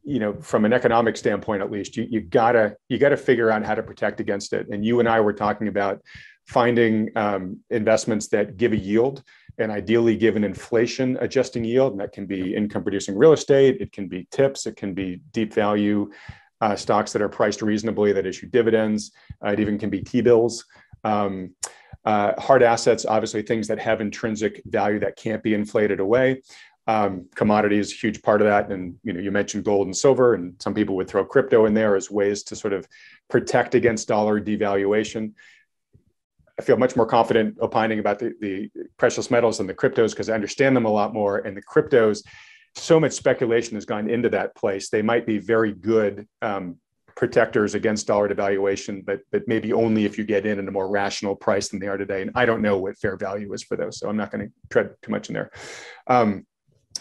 you 0.03 0.19
know, 0.19 0.33
from 0.41 0.65
an 0.65 0.73
economic 0.73 1.17
standpoint, 1.17 1.61
at 1.61 1.69
least, 1.69 1.95
you, 1.95 2.07
you 2.09 2.21
gotta 2.21 2.75
you 2.87 2.97
gotta 2.97 3.17
figure 3.17 3.51
out 3.51 3.63
how 3.63 3.75
to 3.75 3.83
protect 3.83 4.19
against 4.19 4.53
it. 4.53 4.67
And 4.69 4.83
you 4.83 4.99
and 4.99 5.07
I 5.07 5.19
were 5.19 5.33
talking 5.33 5.67
about 5.67 6.01
finding 6.47 7.15
um, 7.15 7.59
investments 7.69 8.29
that 8.29 8.57
give 8.57 8.71
a 8.71 8.77
yield 8.77 9.23
and 9.59 9.71
ideally 9.71 10.15
give 10.15 10.35
an 10.35 10.43
inflation 10.43 11.17
adjusting 11.19 11.63
yield. 11.63 11.91
And 11.91 12.01
that 12.01 12.13
can 12.13 12.25
be 12.25 12.55
income 12.55 12.83
producing 12.83 13.15
real 13.15 13.33
estate, 13.33 13.81
it 13.81 13.91
can 13.91 14.07
be 14.07 14.27
tips, 14.31 14.65
it 14.65 14.75
can 14.75 14.93
be 14.93 15.21
deep 15.31 15.53
value 15.53 16.09
uh, 16.61 16.75
stocks 16.75 17.13
that 17.13 17.21
are 17.21 17.29
priced 17.29 17.61
reasonably 17.61 18.11
that 18.13 18.25
issue 18.25 18.47
dividends. 18.47 19.11
Uh, 19.45 19.51
it 19.51 19.59
even 19.59 19.77
can 19.77 19.89
be 19.89 20.01
T 20.01 20.21
bills. 20.21 20.65
Um, 21.03 21.51
uh, 22.05 22.33
hard 22.39 22.63
assets, 22.63 23.05
obviously, 23.05 23.41
things 23.41 23.67
that 23.67 23.79
have 23.79 24.01
intrinsic 24.01 24.61
value 24.65 24.99
that 24.99 25.15
can't 25.15 25.43
be 25.43 25.53
inflated 25.53 25.99
away. 25.99 26.41
Um, 26.87 27.27
a 27.39 27.83
huge 27.83 28.23
part 28.23 28.41
of 28.41 28.47
that, 28.47 28.71
and 28.71 28.95
you 29.03 29.13
know 29.13 29.19
you 29.19 29.29
mentioned 29.29 29.63
gold 29.63 29.85
and 29.85 29.95
silver, 29.95 30.33
and 30.33 30.55
some 30.59 30.73
people 30.73 30.95
would 30.95 31.07
throw 31.07 31.23
crypto 31.23 31.65
in 31.65 31.75
there 31.75 31.95
as 31.95 32.09
ways 32.09 32.41
to 32.43 32.55
sort 32.55 32.73
of 32.73 32.87
protect 33.29 33.75
against 33.75 34.07
dollar 34.07 34.41
devaluation. 34.41 35.33
I 36.59 36.61
feel 36.61 36.75
much 36.75 36.97
more 36.97 37.05
confident 37.05 37.57
opining 37.61 37.99
about 37.99 38.19
the, 38.19 38.33
the 38.41 38.69
precious 38.97 39.31
metals 39.31 39.61
and 39.61 39.69
the 39.69 39.73
cryptos 39.73 40.11
because 40.11 40.29
I 40.29 40.35
understand 40.35 40.75
them 40.75 40.83
a 40.83 40.91
lot 40.91 41.13
more. 41.13 41.37
And 41.37 41.55
the 41.55 41.61
cryptos, 41.61 42.21
so 42.75 42.99
much 42.99 43.13
speculation 43.13 43.75
has 43.75 43.85
gone 43.85 44.09
into 44.09 44.27
that 44.31 44.55
place. 44.55 44.89
They 44.89 45.01
might 45.01 45.25
be 45.25 45.37
very 45.37 45.71
good 45.71 46.27
um, 46.41 46.75
protectors 47.15 47.75
against 47.75 48.07
dollar 48.07 48.27
devaluation, 48.27 49.05
but 49.05 49.21
but 49.31 49.47
maybe 49.47 49.71
only 49.71 50.03
if 50.03 50.17
you 50.17 50.25
get 50.25 50.45
in 50.45 50.59
at 50.59 50.67
a 50.67 50.71
more 50.71 50.89
rational 50.89 51.33
price 51.33 51.69
than 51.69 51.79
they 51.79 51.87
are 51.87 51.97
today. 51.97 52.21
And 52.23 52.31
I 52.35 52.45
don't 52.45 52.61
know 52.61 52.77
what 52.77 52.97
fair 52.97 53.15
value 53.15 53.53
is 53.53 53.63
for 53.63 53.77
those, 53.77 53.97
so 53.97 54.09
I'm 54.09 54.17
not 54.17 54.29
going 54.29 54.45
to 54.45 54.53
tread 54.69 54.89
too 55.01 55.11
much 55.11 55.29
in 55.29 55.35
there. 55.35 55.51
Um, 56.07 56.45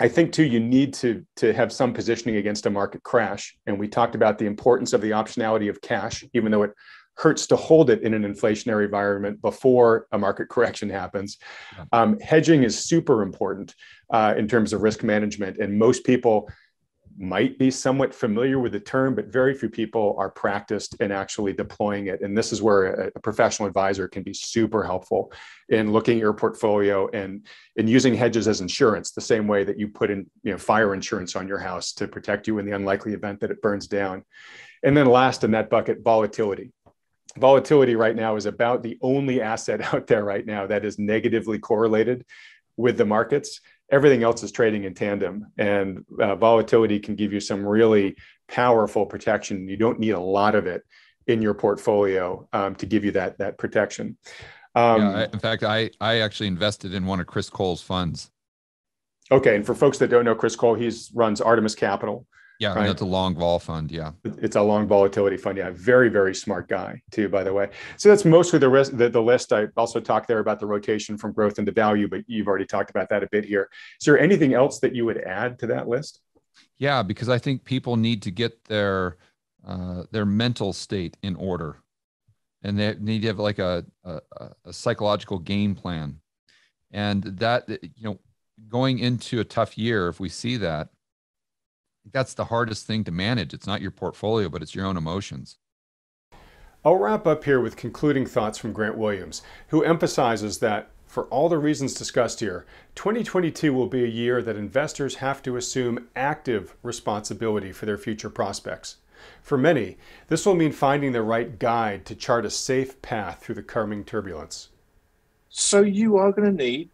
I 0.01 0.07
think 0.07 0.33
too, 0.33 0.45
you 0.45 0.61
need 0.61 0.95
to 0.95 1.27
to 1.37 1.53
have 1.53 1.73
some 1.73 1.93
positioning 1.93 2.37
against 2.37 2.67
a 2.67 2.71
market 2.71 3.03
crash. 3.03 3.57
And 3.67 3.77
we 3.77 3.89
talked 3.89 4.15
about 4.15 4.39
the 4.39 4.47
importance 4.47 4.93
of 4.93 5.01
the 5.01 5.11
optionality 5.11 5.69
of 5.69 5.81
cash, 5.81 6.25
even 6.33 6.53
though 6.53 6.63
it 6.63 6.73
hurts 7.19 7.49
to 7.49 7.57
hold 7.57 7.91
it 7.91 8.03
in 8.03 8.15
an 8.15 8.23
inflationary 8.23 8.85
environment 8.85 9.43
before 9.43 10.07
a 10.13 10.19
market 10.19 10.49
correction 10.49 10.89
happens. 10.89 11.39
Um, 11.93 12.19
hedging 12.21 12.63
is 12.63 12.79
super 12.79 13.23
important 13.23 13.75
uh, 14.11 14.35
in 14.39 14.47
terms 14.47 14.73
of 14.73 14.83
risk 14.83 15.03
management, 15.03 15.59
and 15.59 15.77
most 15.79 16.05
people 16.05 16.49
might 17.19 17.59
be 17.59 17.71
somewhat 17.71 18.15
familiar 18.15 18.61
with 18.61 18.71
the 18.71 18.81
term, 18.81 19.15
but 19.15 19.27
very 19.27 19.53
few 19.53 19.69
people 19.69 20.15
are 20.19 20.31
practiced 20.31 20.95
in 21.01 21.11
actually 21.11 21.53
deploying 21.53 22.07
it. 22.07 22.21
And 22.21 22.39
this 22.39 22.53
is 22.53 22.63
where 22.63 22.95
a, 22.95 23.11
a, 23.17 23.21
professional 23.21 23.67
advisor 23.67 24.07
can 24.07 24.23
be 24.23 24.33
super 24.33 24.85
helpful 24.85 25.33
in 25.69 25.93
looking 25.93 26.19
at 26.19 26.21
your 26.21 26.33
portfolio 26.33 27.09
and, 27.09 27.45
and 27.77 27.91
using 27.91 28.15
hedges 28.15 28.47
as 28.47 28.61
insurance, 28.61 29.11
the 29.11 29.21
same 29.21 29.49
way 29.49 29.65
that 29.65 29.81
you 29.81 29.89
put 29.89 30.11
in 30.11 30.31
you 30.45 30.53
know, 30.53 30.59
fire 30.59 30.95
insurance 30.95 31.35
on 31.35 31.49
your 31.49 31.59
house 31.59 31.93
to 31.95 32.07
protect 32.07 32.47
you 32.47 32.59
in 32.59 32.67
the 32.67 32.77
unlikely 32.77 33.15
event 33.15 33.41
that 33.41 33.51
it 33.51 33.61
burns 33.63 33.89
down. 33.89 34.25
And 34.85 34.97
then 34.97 35.07
last 35.07 35.43
in 35.43 35.51
that 35.53 35.71
bucket, 35.71 36.03
volatility 36.05 36.73
volatility 37.39 37.97
right 37.97 38.15
now 38.15 38.37
is 38.37 38.47
about 38.47 38.83
the 38.83 38.99
only 39.03 39.41
asset 39.41 39.81
out 39.95 40.07
there 40.07 40.25
right 40.25 40.45
now 40.45 40.67
that 40.67 40.85
is 40.85 40.99
negatively 40.99 41.59
correlated 41.59 42.25
with 42.77 42.97
the 42.97 43.07
markets. 43.07 43.61
Everything 43.91 44.23
else 44.23 44.43
is 44.43 44.53
trading 44.53 44.85
in 44.85 44.95
tandem, 44.95 45.47
and 45.57 46.05
uh, 46.21 46.35
volatility 46.35 46.99
can 46.99 47.15
give 47.15 47.33
you 47.33 47.41
some 47.41 47.67
really 47.67 48.17
powerful 48.47 49.07
protection. 49.07 49.67
You 49.69 49.79
don't 49.79 49.99
need 49.99 50.11
a 50.11 50.21
lot 50.21 50.55
of 50.55 50.67
it 50.67 50.83
in 51.27 51.41
your 51.41 51.55
portfolio 51.55 52.47
um, 52.53 52.75
to 52.77 52.87
give 52.87 53.05
you 53.05 53.13
that 53.13 53.39
that 53.39 53.57
protection. 53.57 54.19
Um, 54.75 55.01
yeah, 55.01 55.11
I, 55.11 55.25
in 55.25 55.39
fact, 55.39 55.63
I 55.63 55.91
I 56.01 56.21
actually 56.21 56.49
invested 56.49 56.93
in 56.93 57.07
one 57.07 57.19
of 57.19 57.27
Chris 57.27 57.49
Cole's 57.49 57.81
funds. 57.81 58.31
Okay, 59.31 59.57
and 59.57 59.65
for 59.65 59.75
folks 59.75 59.99
that 59.99 60.09
don't 60.09 60.25
know 60.25 60.35
Chris 60.35 60.57
Cole, 60.57 60.75
he's 60.75 61.11
runs 61.15 61.41
Artemis 61.41 61.75
Capital. 61.75 62.27
Yeah, 62.59 62.75
right? 62.75 62.87
that's 62.89 63.03
a 63.03 63.07
long 63.07 63.37
vol 63.37 63.61
fund. 63.61 63.93
Yeah, 63.93 64.13
it's 64.25 64.57
a 64.57 64.63
long 64.63 64.89
volatility 64.89 65.37
fund. 65.37 65.57
Yeah, 65.59 65.71
very 65.73 66.09
very 66.09 66.35
smart 66.35 66.69
guy 66.69 67.01
too, 67.13 67.29
by 67.29 67.45
the 67.45 67.53
way. 67.53 67.71
So 67.97 68.09
that's 68.09 68.25
mostly 68.25 68.59
the 68.59 68.69
rest 68.69 68.99
the, 68.99 69.09
the 69.09 69.23
list. 69.23 69.53
I 69.53 69.69
also 69.77 70.01
talked 70.01 70.27
there 70.27 70.41
about 70.41 70.59
the 70.59 70.67
rotation 70.67 71.17
from 71.17 71.33
growth 71.33 71.61
into 71.61 71.71
value, 71.71 72.09
but 72.09 72.23
you've 72.27 72.49
already 72.49 72.67
talked 72.67 72.91
about 72.91 73.09
that 73.11 73.23
a 73.23 73.29
bit 73.31 73.45
here. 73.45 73.69
Is 74.01 74.05
there 74.07 74.19
anything 74.19 74.55
else 74.55 74.81
that 74.81 74.95
you 74.95 75.05
would 75.05 75.19
add 75.19 75.61
to 75.61 75.69
that 75.69 75.87
list? 75.89 76.21
Yeah, 76.79 77.05
because 77.05 77.29
I 77.29 77.39
think 77.39 77.65
people 77.65 77.97
need 77.97 78.23
to 78.23 78.33
get 78.33 78.65
their 78.65 79.19
uh, 79.65 80.05
their 80.11 80.27
mental 80.27 80.73
state 80.73 81.17
in 81.23 81.37
order, 81.37 81.77
and 82.63 82.77
they 82.77 82.95
need 82.95 83.23
to 83.23 83.29
have 83.29 83.39
like 83.39 83.61
a, 83.61 83.85
a, 84.03 84.21
a 84.65 84.73
psychological 84.73 85.39
game 85.39 85.77
plan, 85.77 86.19
and 86.91 87.23
that 87.23 87.69
you 87.69 88.03
know 88.03 88.19
going 88.69 88.99
into 88.99 89.39
a 89.39 89.45
tough 89.45 89.79
year, 89.79 90.09
if 90.09 90.19
we 90.19 90.29
see 90.29 90.57
that 90.57 90.89
that's 92.13 92.35
the 92.35 92.47
hardest 92.47 92.87
thing 92.87 93.05
to 93.05 93.11
manage. 93.11 93.55
It's 93.55 93.67
not 93.67 93.81
your 93.81 93.91
portfolio, 93.91 94.49
but 94.49 94.63
it's 94.63 94.75
your 94.75 94.87
own 94.87 94.97
emotions. 94.97 95.59
I'll 96.85 96.97
wrap 96.97 97.27
up 97.27 97.45
here 97.45 97.61
with 97.61 97.77
concluding 97.77 98.27
thoughts 98.27 98.59
from 98.59 98.73
Grant 98.73 98.97
Williams, 98.97 99.43
who 99.69 99.83
emphasizes 99.83 100.59
that 100.59 100.91
for 101.07 101.25
all 101.25 101.49
the 101.49 101.59
reasons 101.59 101.95
discussed 101.95 102.41
here, 102.41 102.67
2022 102.95 103.73
will 103.73 103.87
be 103.87 104.05
a 104.05 104.09
year 104.09 104.43
that 104.43 104.57
investors 104.57 105.17
have 105.17 105.43
to 105.43 105.57
assume 105.57 106.09
active 106.15 106.77
responsibility 106.83 107.73
for 107.73 107.87
their 107.87 107.97
future 107.97 108.31
prospects. 108.31 108.97
For 109.43 109.59
many, 109.59 109.97
this 110.29 110.47
will 110.47 110.55
mean 110.55 110.71
finding 110.71 111.13
the 111.13 111.23
right 111.23 111.59
guide 111.59 112.05
to 112.07 112.15
chart 112.15 112.45
a 112.45 112.51
safe 112.51 113.01
path 113.03 113.43
through 113.43 113.57
the 113.57 113.63
coming 113.63 114.05
turbulence. 114.05 114.69
So 115.49 115.81
you 115.81 116.19
are 116.19 116.31
going 116.31 116.57
to 116.57 116.65
need 116.65 116.91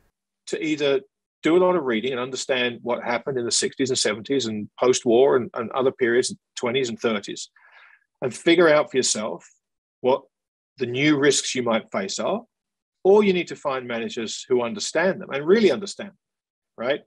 to 0.46 0.64
either 0.64 1.00
do 1.44 1.56
a 1.56 1.64
lot 1.64 1.76
of 1.76 1.84
reading 1.84 2.10
and 2.10 2.20
understand 2.20 2.80
what 2.82 3.04
happened 3.04 3.38
in 3.38 3.44
the 3.44 3.50
60s 3.50 3.90
and 3.90 4.26
70s 4.26 4.48
and 4.48 4.68
post-war 4.80 5.36
and, 5.36 5.50
and 5.54 5.70
other 5.70 5.92
periods 5.92 6.34
20s 6.60 6.88
and 6.88 7.00
30s 7.00 7.48
and 8.22 8.34
figure 8.34 8.68
out 8.68 8.90
for 8.90 8.96
yourself 8.96 9.46
what 10.00 10.22
the 10.78 10.86
new 10.86 11.16
risks 11.18 11.54
you 11.54 11.62
might 11.62 11.92
face 11.92 12.18
are 12.18 12.42
or 13.04 13.22
you 13.22 13.34
need 13.34 13.48
to 13.48 13.56
find 13.56 13.86
managers 13.86 14.44
who 14.48 14.62
understand 14.62 15.20
them 15.20 15.28
and 15.30 15.46
really 15.46 15.70
understand 15.70 16.08
them, 16.08 16.16
right? 16.76 17.00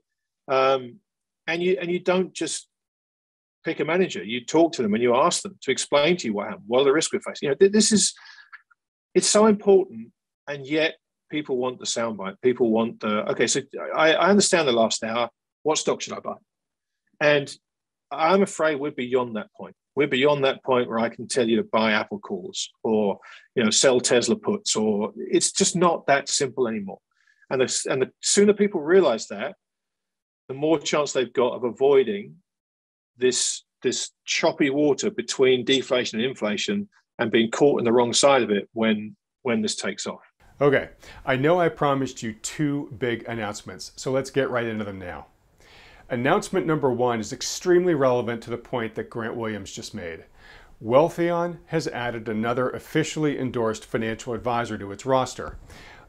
Um, 0.46 1.00
and 1.48 1.62
you 1.62 1.76
and 1.80 1.90
you 1.90 1.98
don't 1.98 2.32
just 2.32 2.68
pick 3.64 3.80
a 3.80 3.84
manager. 3.84 4.22
You 4.22 4.44
talk 4.44 4.72
to 4.74 4.82
them 4.82 4.94
and 4.94 5.02
you 5.02 5.16
ask 5.16 5.42
them 5.42 5.58
to 5.62 5.72
explain 5.72 6.16
to 6.18 6.28
you 6.28 6.34
what 6.34 6.48
happened 6.48 6.64
what 6.68 6.82
are 6.82 6.84
the 6.84 6.92
risks 6.92 7.12
we're 7.12 7.20
facing 7.20 7.48
you 7.48 7.56
know 7.60 7.68
this 7.68 7.90
is 7.90 8.14
it's 9.14 9.26
so 9.26 9.46
important 9.46 10.12
and 10.46 10.66
yet 10.66 10.94
people 11.30 11.56
want 11.56 11.78
the 11.78 11.86
soundbite. 11.86 12.40
People 12.42 12.70
want 12.70 13.00
the 13.00 13.30
okay. 13.30 13.46
So 13.46 13.60
I, 13.94 14.14
I 14.14 14.30
understand 14.30 14.68
the 14.68 14.72
last 14.72 15.02
hour. 15.04 15.28
What 15.62 15.78
stock 15.78 16.00
should 16.00 16.14
I 16.14 16.20
buy? 16.20 16.36
And 17.20 17.54
I'm 18.10 18.42
afraid 18.42 18.76
we're 18.76 18.90
beyond 18.90 19.36
that 19.36 19.52
point. 19.56 19.74
We're 19.94 20.08
beyond 20.08 20.44
that 20.44 20.62
point 20.62 20.88
where 20.88 21.00
I 21.00 21.08
can 21.08 21.26
tell 21.26 21.48
you 21.48 21.56
to 21.56 21.64
buy 21.64 21.92
Apple 21.92 22.20
calls 22.20 22.70
or 22.82 23.18
you 23.54 23.64
know 23.64 23.70
sell 23.70 24.00
Tesla 24.00 24.36
puts, 24.36 24.76
or 24.76 25.12
it's 25.16 25.52
just 25.52 25.76
not 25.76 26.06
that 26.06 26.28
simple 26.28 26.68
anymore. 26.68 27.00
And 27.50 27.62
the, 27.62 27.86
and 27.90 28.02
the 28.02 28.10
sooner 28.20 28.52
people 28.52 28.80
realize 28.80 29.26
that, 29.28 29.56
the 30.48 30.54
more 30.54 30.78
chance 30.78 31.12
they've 31.12 31.32
got 31.32 31.54
of 31.54 31.64
avoiding 31.64 32.36
this 33.16 33.64
this 33.82 34.10
choppy 34.24 34.70
water 34.70 35.10
between 35.10 35.64
deflation 35.64 36.18
and 36.18 36.28
inflation 36.28 36.88
and 37.18 37.30
being 37.30 37.50
caught 37.50 37.80
in 37.80 37.84
the 37.84 37.92
wrong 37.92 38.12
side 38.12 38.42
of 38.42 38.50
it 38.50 38.68
when 38.72 39.16
when 39.42 39.62
this 39.62 39.76
takes 39.76 40.06
off. 40.06 40.27
Okay, 40.60 40.88
I 41.24 41.36
know 41.36 41.60
I 41.60 41.68
promised 41.68 42.20
you 42.20 42.32
two 42.32 42.92
big 42.98 43.22
announcements, 43.28 43.92
so 43.94 44.10
let's 44.10 44.30
get 44.30 44.50
right 44.50 44.66
into 44.66 44.84
them 44.84 44.98
now. 44.98 45.26
Announcement 46.10 46.66
number 46.66 46.90
one 46.90 47.20
is 47.20 47.32
extremely 47.32 47.94
relevant 47.94 48.42
to 48.42 48.50
the 48.50 48.58
point 48.58 48.96
that 48.96 49.08
Grant 49.08 49.36
Williams 49.36 49.72
just 49.72 49.94
made. 49.94 50.24
Wealthion 50.82 51.58
has 51.66 51.86
added 51.86 52.28
another 52.28 52.70
officially 52.70 53.38
endorsed 53.38 53.84
financial 53.84 54.34
advisor 54.34 54.76
to 54.78 54.90
its 54.90 55.06
roster. 55.06 55.58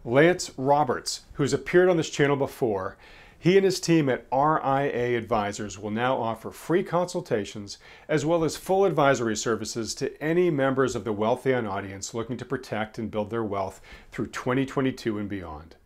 Lance 0.03 0.49
Roberts, 0.57 1.21
who's 1.33 1.53
appeared 1.53 1.89
on 1.89 1.97
this 1.97 2.09
channel 2.09 2.35
before, 2.35 2.97
he 3.41 3.55
and 3.55 3.63
his 3.63 3.79
team 3.79 4.09
at 4.09 4.27
RIA 4.33 5.17
Advisors 5.17 5.79
will 5.79 5.91
now 5.91 6.17
offer 6.17 6.51
free 6.51 6.83
consultations 6.83 7.77
as 8.09 8.25
well 8.25 8.43
as 8.43 8.57
full 8.57 8.83
advisory 8.83 9.37
services 9.37 9.95
to 9.95 10.21
any 10.21 10.49
members 10.49 10.93
of 10.93 11.05
the 11.05 11.13
Wealthion 11.13 11.65
audience 11.65 12.13
looking 12.13 12.35
to 12.35 12.43
protect 12.43 12.99
and 12.99 13.09
build 13.09 13.29
their 13.29 13.43
wealth 13.43 13.79
through 14.11 14.27
2022 14.27 15.17
and 15.17 15.29
beyond. 15.29 15.77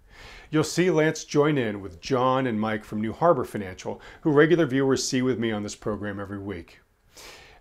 You'll 0.49 0.63
see 0.63 0.89
Lance 0.89 1.23
join 1.23 1.59
in 1.59 1.79
with 1.79 2.01
John 2.01 2.47
and 2.47 2.59
Mike 2.59 2.83
from 2.83 3.01
New 3.01 3.13
Harbor 3.13 3.45
Financial, 3.45 4.01
who 4.21 4.31
regular 4.31 4.65
viewers 4.65 5.07
see 5.07 5.21
with 5.21 5.37
me 5.37 5.51
on 5.51 5.61
this 5.61 5.75
program 5.75 6.19
every 6.19 6.39
week. 6.39 6.79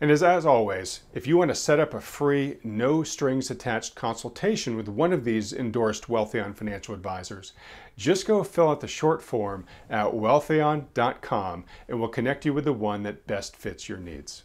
And 0.02 0.10
as, 0.10 0.20
as 0.20 0.44
always, 0.44 1.02
if 1.14 1.28
you 1.28 1.36
want 1.36 1.50
to 1.50 1.54
set 1.54 1.78
up 1.78 1.94
a 1.94 2.00
free, 2.00 2.58
no 2.64 3.04
strings 3.04 3.52
attached 3.52 3.94
consultation 3.94 4.74
with 4.74 4.88
one 4.88 5.12
of 5.12 5.22
these 5.22 5.52
endorsed 5.52 6.08
Wealthion 6.08 6.56
financial 6.56 6.92
advisors, 6.92 7.52
just 7.96 8.26
go 8.26 8.42
fill 8.42 8.70
out 8.70 8.80
the 8.80 8.88
short 8.88 9.22
form 9.22 9.64
at 9.88 10.06
wealthion.com 10.06 11.64
and 11.86 12.00
we'll 12.00 12.08
connect 12.08 12.44
you 12.44 12.52
with 12.52 12.64
the 12.64 12.72
one 12.72 13.04
that 13.04 13.28
best 13.28 13.54
fits 13.54 13.88
your 13.88 13.98
needs. 13.98 14.42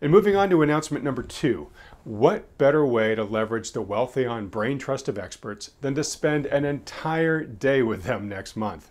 And 0.00 0.10
moving 0.10 0.34
on 0.34 0.48
to 0.48 0.62
announcement 0.62 1.04
number 1.04 1.24
two, 1.24 1.68
what 2.04 2.56
better 2.56 2.86
way 2.86 3.14
to 3.14 3.22
leverage 3.22 3.72
the 3.72 3.84
Wealthion 3.84 4.50
brain 4.50 4.78
trust 4.78 5.08
of 5.08 5.18
experts 5.18 5.72
than 5.82 5.94
to 5.94 6.02
spend 6.02 6.46
an 6.46 6.64
entire 6.64 7.44
day 7.44 7.82
with 7.82 8.04
them 8.04 8.30
next 8.30 8.56
month? 8.56 8.90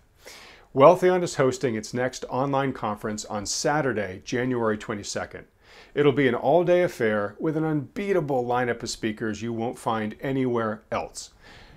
Wealthion 0.72 1.24
is 1.24 1.34
hosting 1.34 1.74
its 1.74 1.92
next 1.92 2.24
online 2.28 2.72
conference 2.72 3.24
on 3.24 3.44
Saturday, 3.44 4.22
January 4.24 4.78
22nd. 4.78 5.46
It'll 5.94 6.12
be 6.12 6.28
an 6.28 6.34
all 6.34 6.64
day 6.64 6.82
affair 6.82 7.34
with 7.38 7.56
an 7.56 7.64
unbeatable 7.64 8.44
lineup 8.44 8.82
of 8.82 8.90
speakers 8.90 9.42
you 9.42 9.52
won't 9.52 9.78
find 9.78 10.16
anywhere 10.20 10.82
else. 10.90 11.30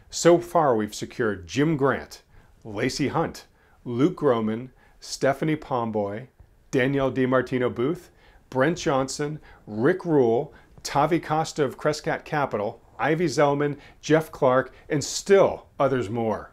So 0.09 0.37
far, 0.37 0.75
we've 0.75 0.93
secured 0.93 1.47
Jim 1.47 1.75
Grant, 1.75 2.21
Lacey 2.63 3.07
Hunt, 3.07 3.45
Luke 3.83 4.15
Gromen, 4.15 4.71
Stephanie 4.99 5.55
Pomboy, 5.55 6.27
Danielle 6.69 7.11
DiMartino 7.11 7.73
Booth, 7.73 8.09
Brent 8.49 8.77
Johnson, 8.77 9.39
Rick 9.65 10.05
Rule, 10.05 10.53
Tavi 10.83 11.19
Costa 11.19 11.63
of 11.63 11.77
Crescat 11.77 12.23
Capital, 12.23 12.81
Ivy 12.99 13.25
Zelman, 13.25 13.77
Jeff 14.01 14.31
Clark, 14.31 14.71
and 14.87 15.03
still 15.03 15.67
others 15.79 16.09
more. 16.09 16.52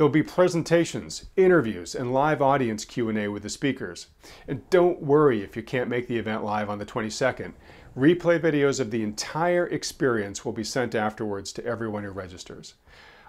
There'll 0.00 0.10
be 0.10 0.22
presentations, 0.22 1.26
interviews, 1.36 1.94
and 1.94 2.10
live 2.10 2.40
audience 2.40 2.86
Q&A 2.86 3.28
with 3.28 3.42
the 3.42 3.50
speakers. 3.50 4.06
And 4.48 4.66
don't 4.70 5.02
worry 5.02 5.42
if 5.42 5.56
you 5.56 5.62
can't 5.62 5.90
make 5.90 6.08
the 6.08 6.16
event 6.16 6.42
live 6.42 6.70
on 6.70 6.78
the 6.78 6.86
22nd. 6.86 7.52
Replay 7.94 8.40
videos 8.40 8.80
of 8.80 8.90
the 8.90 9.02
entire 9.02 9.66
experience 9.66 10.42
will 10.42 10.54
be 10.54 10.64
sent 10.64 10.94
afterwards 10.94 11.52
to 11.52 11.64
everyone 11.66 12.04
who 12.04 12.12
registers. 12.12 12.76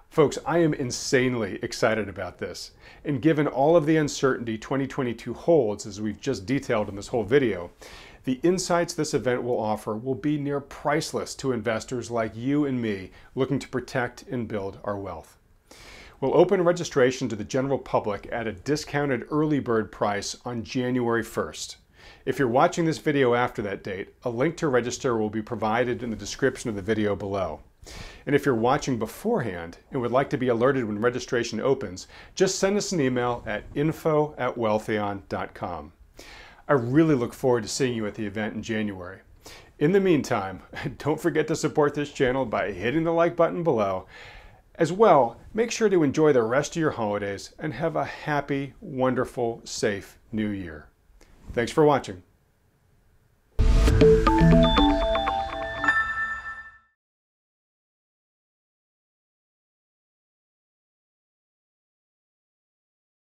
Folks, 0.10 0.38
I 0.46 0.60
am 0.60 0.74
insanely 0.74 1.60
excited 1.62 2.08
about 2.08 2.38
this. 2.38 2.72
And 3.04 3.22
given 3.22 3.48
all 3.48 3.76
of 3.76 3.86
the 3.86 3.98
uncertainty 3.98 4.58
2022 4.58 5.34
holds, 5.34 5.86
as 5.86 6.00
we've 6.00 6.22
just 6.22 6.46
detailed 6.46 6.88
in 6.88 6.96
this 6.96 7.10
whole 7.10 7.26
video, 7.26 7.72
the 8.24 8.40
insights 8.44 8.94
this 8.94 9.14
event 9.14 9.44
will 9.44 9.60
offer 9.60 9.98
will 9.98 10.16
be 10.16 10.40
near 10.40 10.62
priceless 10.62 11.36
to 11.36 11.52
investors 11.52 12.10
like 12.10 12.34
you 12.34 12.64
and 12.64 12.82
me 12.82 13.12
looking 13.36 13.60
to 13.60 13.68
protect 13.68 14.24
and 14.30 14.48
build 14.48 14.80
our 14.86 14.98
wealth. 14.98 15.38
We'll 16.22 16.38
open 16.38 16.64
registration 16.64 17.30
to 17.30 17.36
the 17.36 17.44
general 17.44 17.80
public 17.80 18.30
at 18.32 18.46
a 18.46 18.52
discounted 18.52 19.26
early 19.32 19.60
bird 19.60 19.92
price 19.92 20.38
on 20.46 20.64
January 20.64 21.24
1st. 21.24 21.78
If 22.28 22.38
you're 22.38 22.48
watching 22.48 22.86
this 22.86 23.00
video 23.00 23.34
after 23.34 23.64
that 23.64 23.84
date, 23.84 24.10
a 24.24 24.30
link 24.30 24.56
to 24.58 24.68
register 24.68 25.18
will 25.18 25.32
be 25.32 25.42
provided 25.42 26.04
in 26.04 26.12
the 26.12 26.16
description 26.16 26.70
of 26.70 26.76
the 26.76 26.82
video 26.84 27.16
below. 27.16 27.62
And 28.28 28.36
if 28.36 28.46
you're 28.46 28.54
watching 28.54 29.00
beforehand 29.00 29.80
and 29.90 30.00
would 30.00 30.12
like 30.12 30.30
to 30.30 30.38
be 30.38 30.50
alerted 30.50 30.86
when 30.86 31.02
registration 31.02 31.60
opens, 31.60 32.06
just 32.36 32.60
send 32.60 32.78
us 32.78 32.92
an 32.92 33.02
email 33.02 33.44
at 33.48 33.64
info 33.74 34.36
at 34.38 34.56
wealthion.com. 34.56 35.92
I 36.68 36.74
really 36.74 37.16
look 37.16 37.34
forward 37.34 37.64
to 37.64 37.68
seeing 37.68 37.96
you 37.96 38.06
at 38.06 38.14
the 38.14 38.28
event 38.28 38.54
in 38.54 38.62
January. 38.62 39.22
In 39.80 39.92
the 39.92 40.00
meantime, 40.00 40.62
don't 41.00 41.20
forget 41.20 41.48
to 41.48 41.56
support 41.56 41.96
this 41.96 42.14
channel 42.14 42.46
by 42.46 42.72
hitting 42.74 43.06
the 43.06 43.12
like 43.12 43.36
button 43.36 43.64
below 43.64 44.06
as 44.82 44.92
well, 44.92 45.38
make 45.54 45.70
sure 45.70 45.90
to 45.90 46.02
enjoy 46.02 46.34
the 46.34 46.42
rest 46.42 46.76
of 46.76 46.80
your 46.80 46.90
holidays 46.90 47.54
and 47.60 47.72
have 47.76 47.96
a 47.96 48.04
happy, 48.04 48.74
wonderful, 48.82 49.62
safe 49.64 50.18
new 50.32 50.50
year. 50.50 50.88
Thanks 51.54 51.72
for 51.72 51.86
watching. 51.86 52.24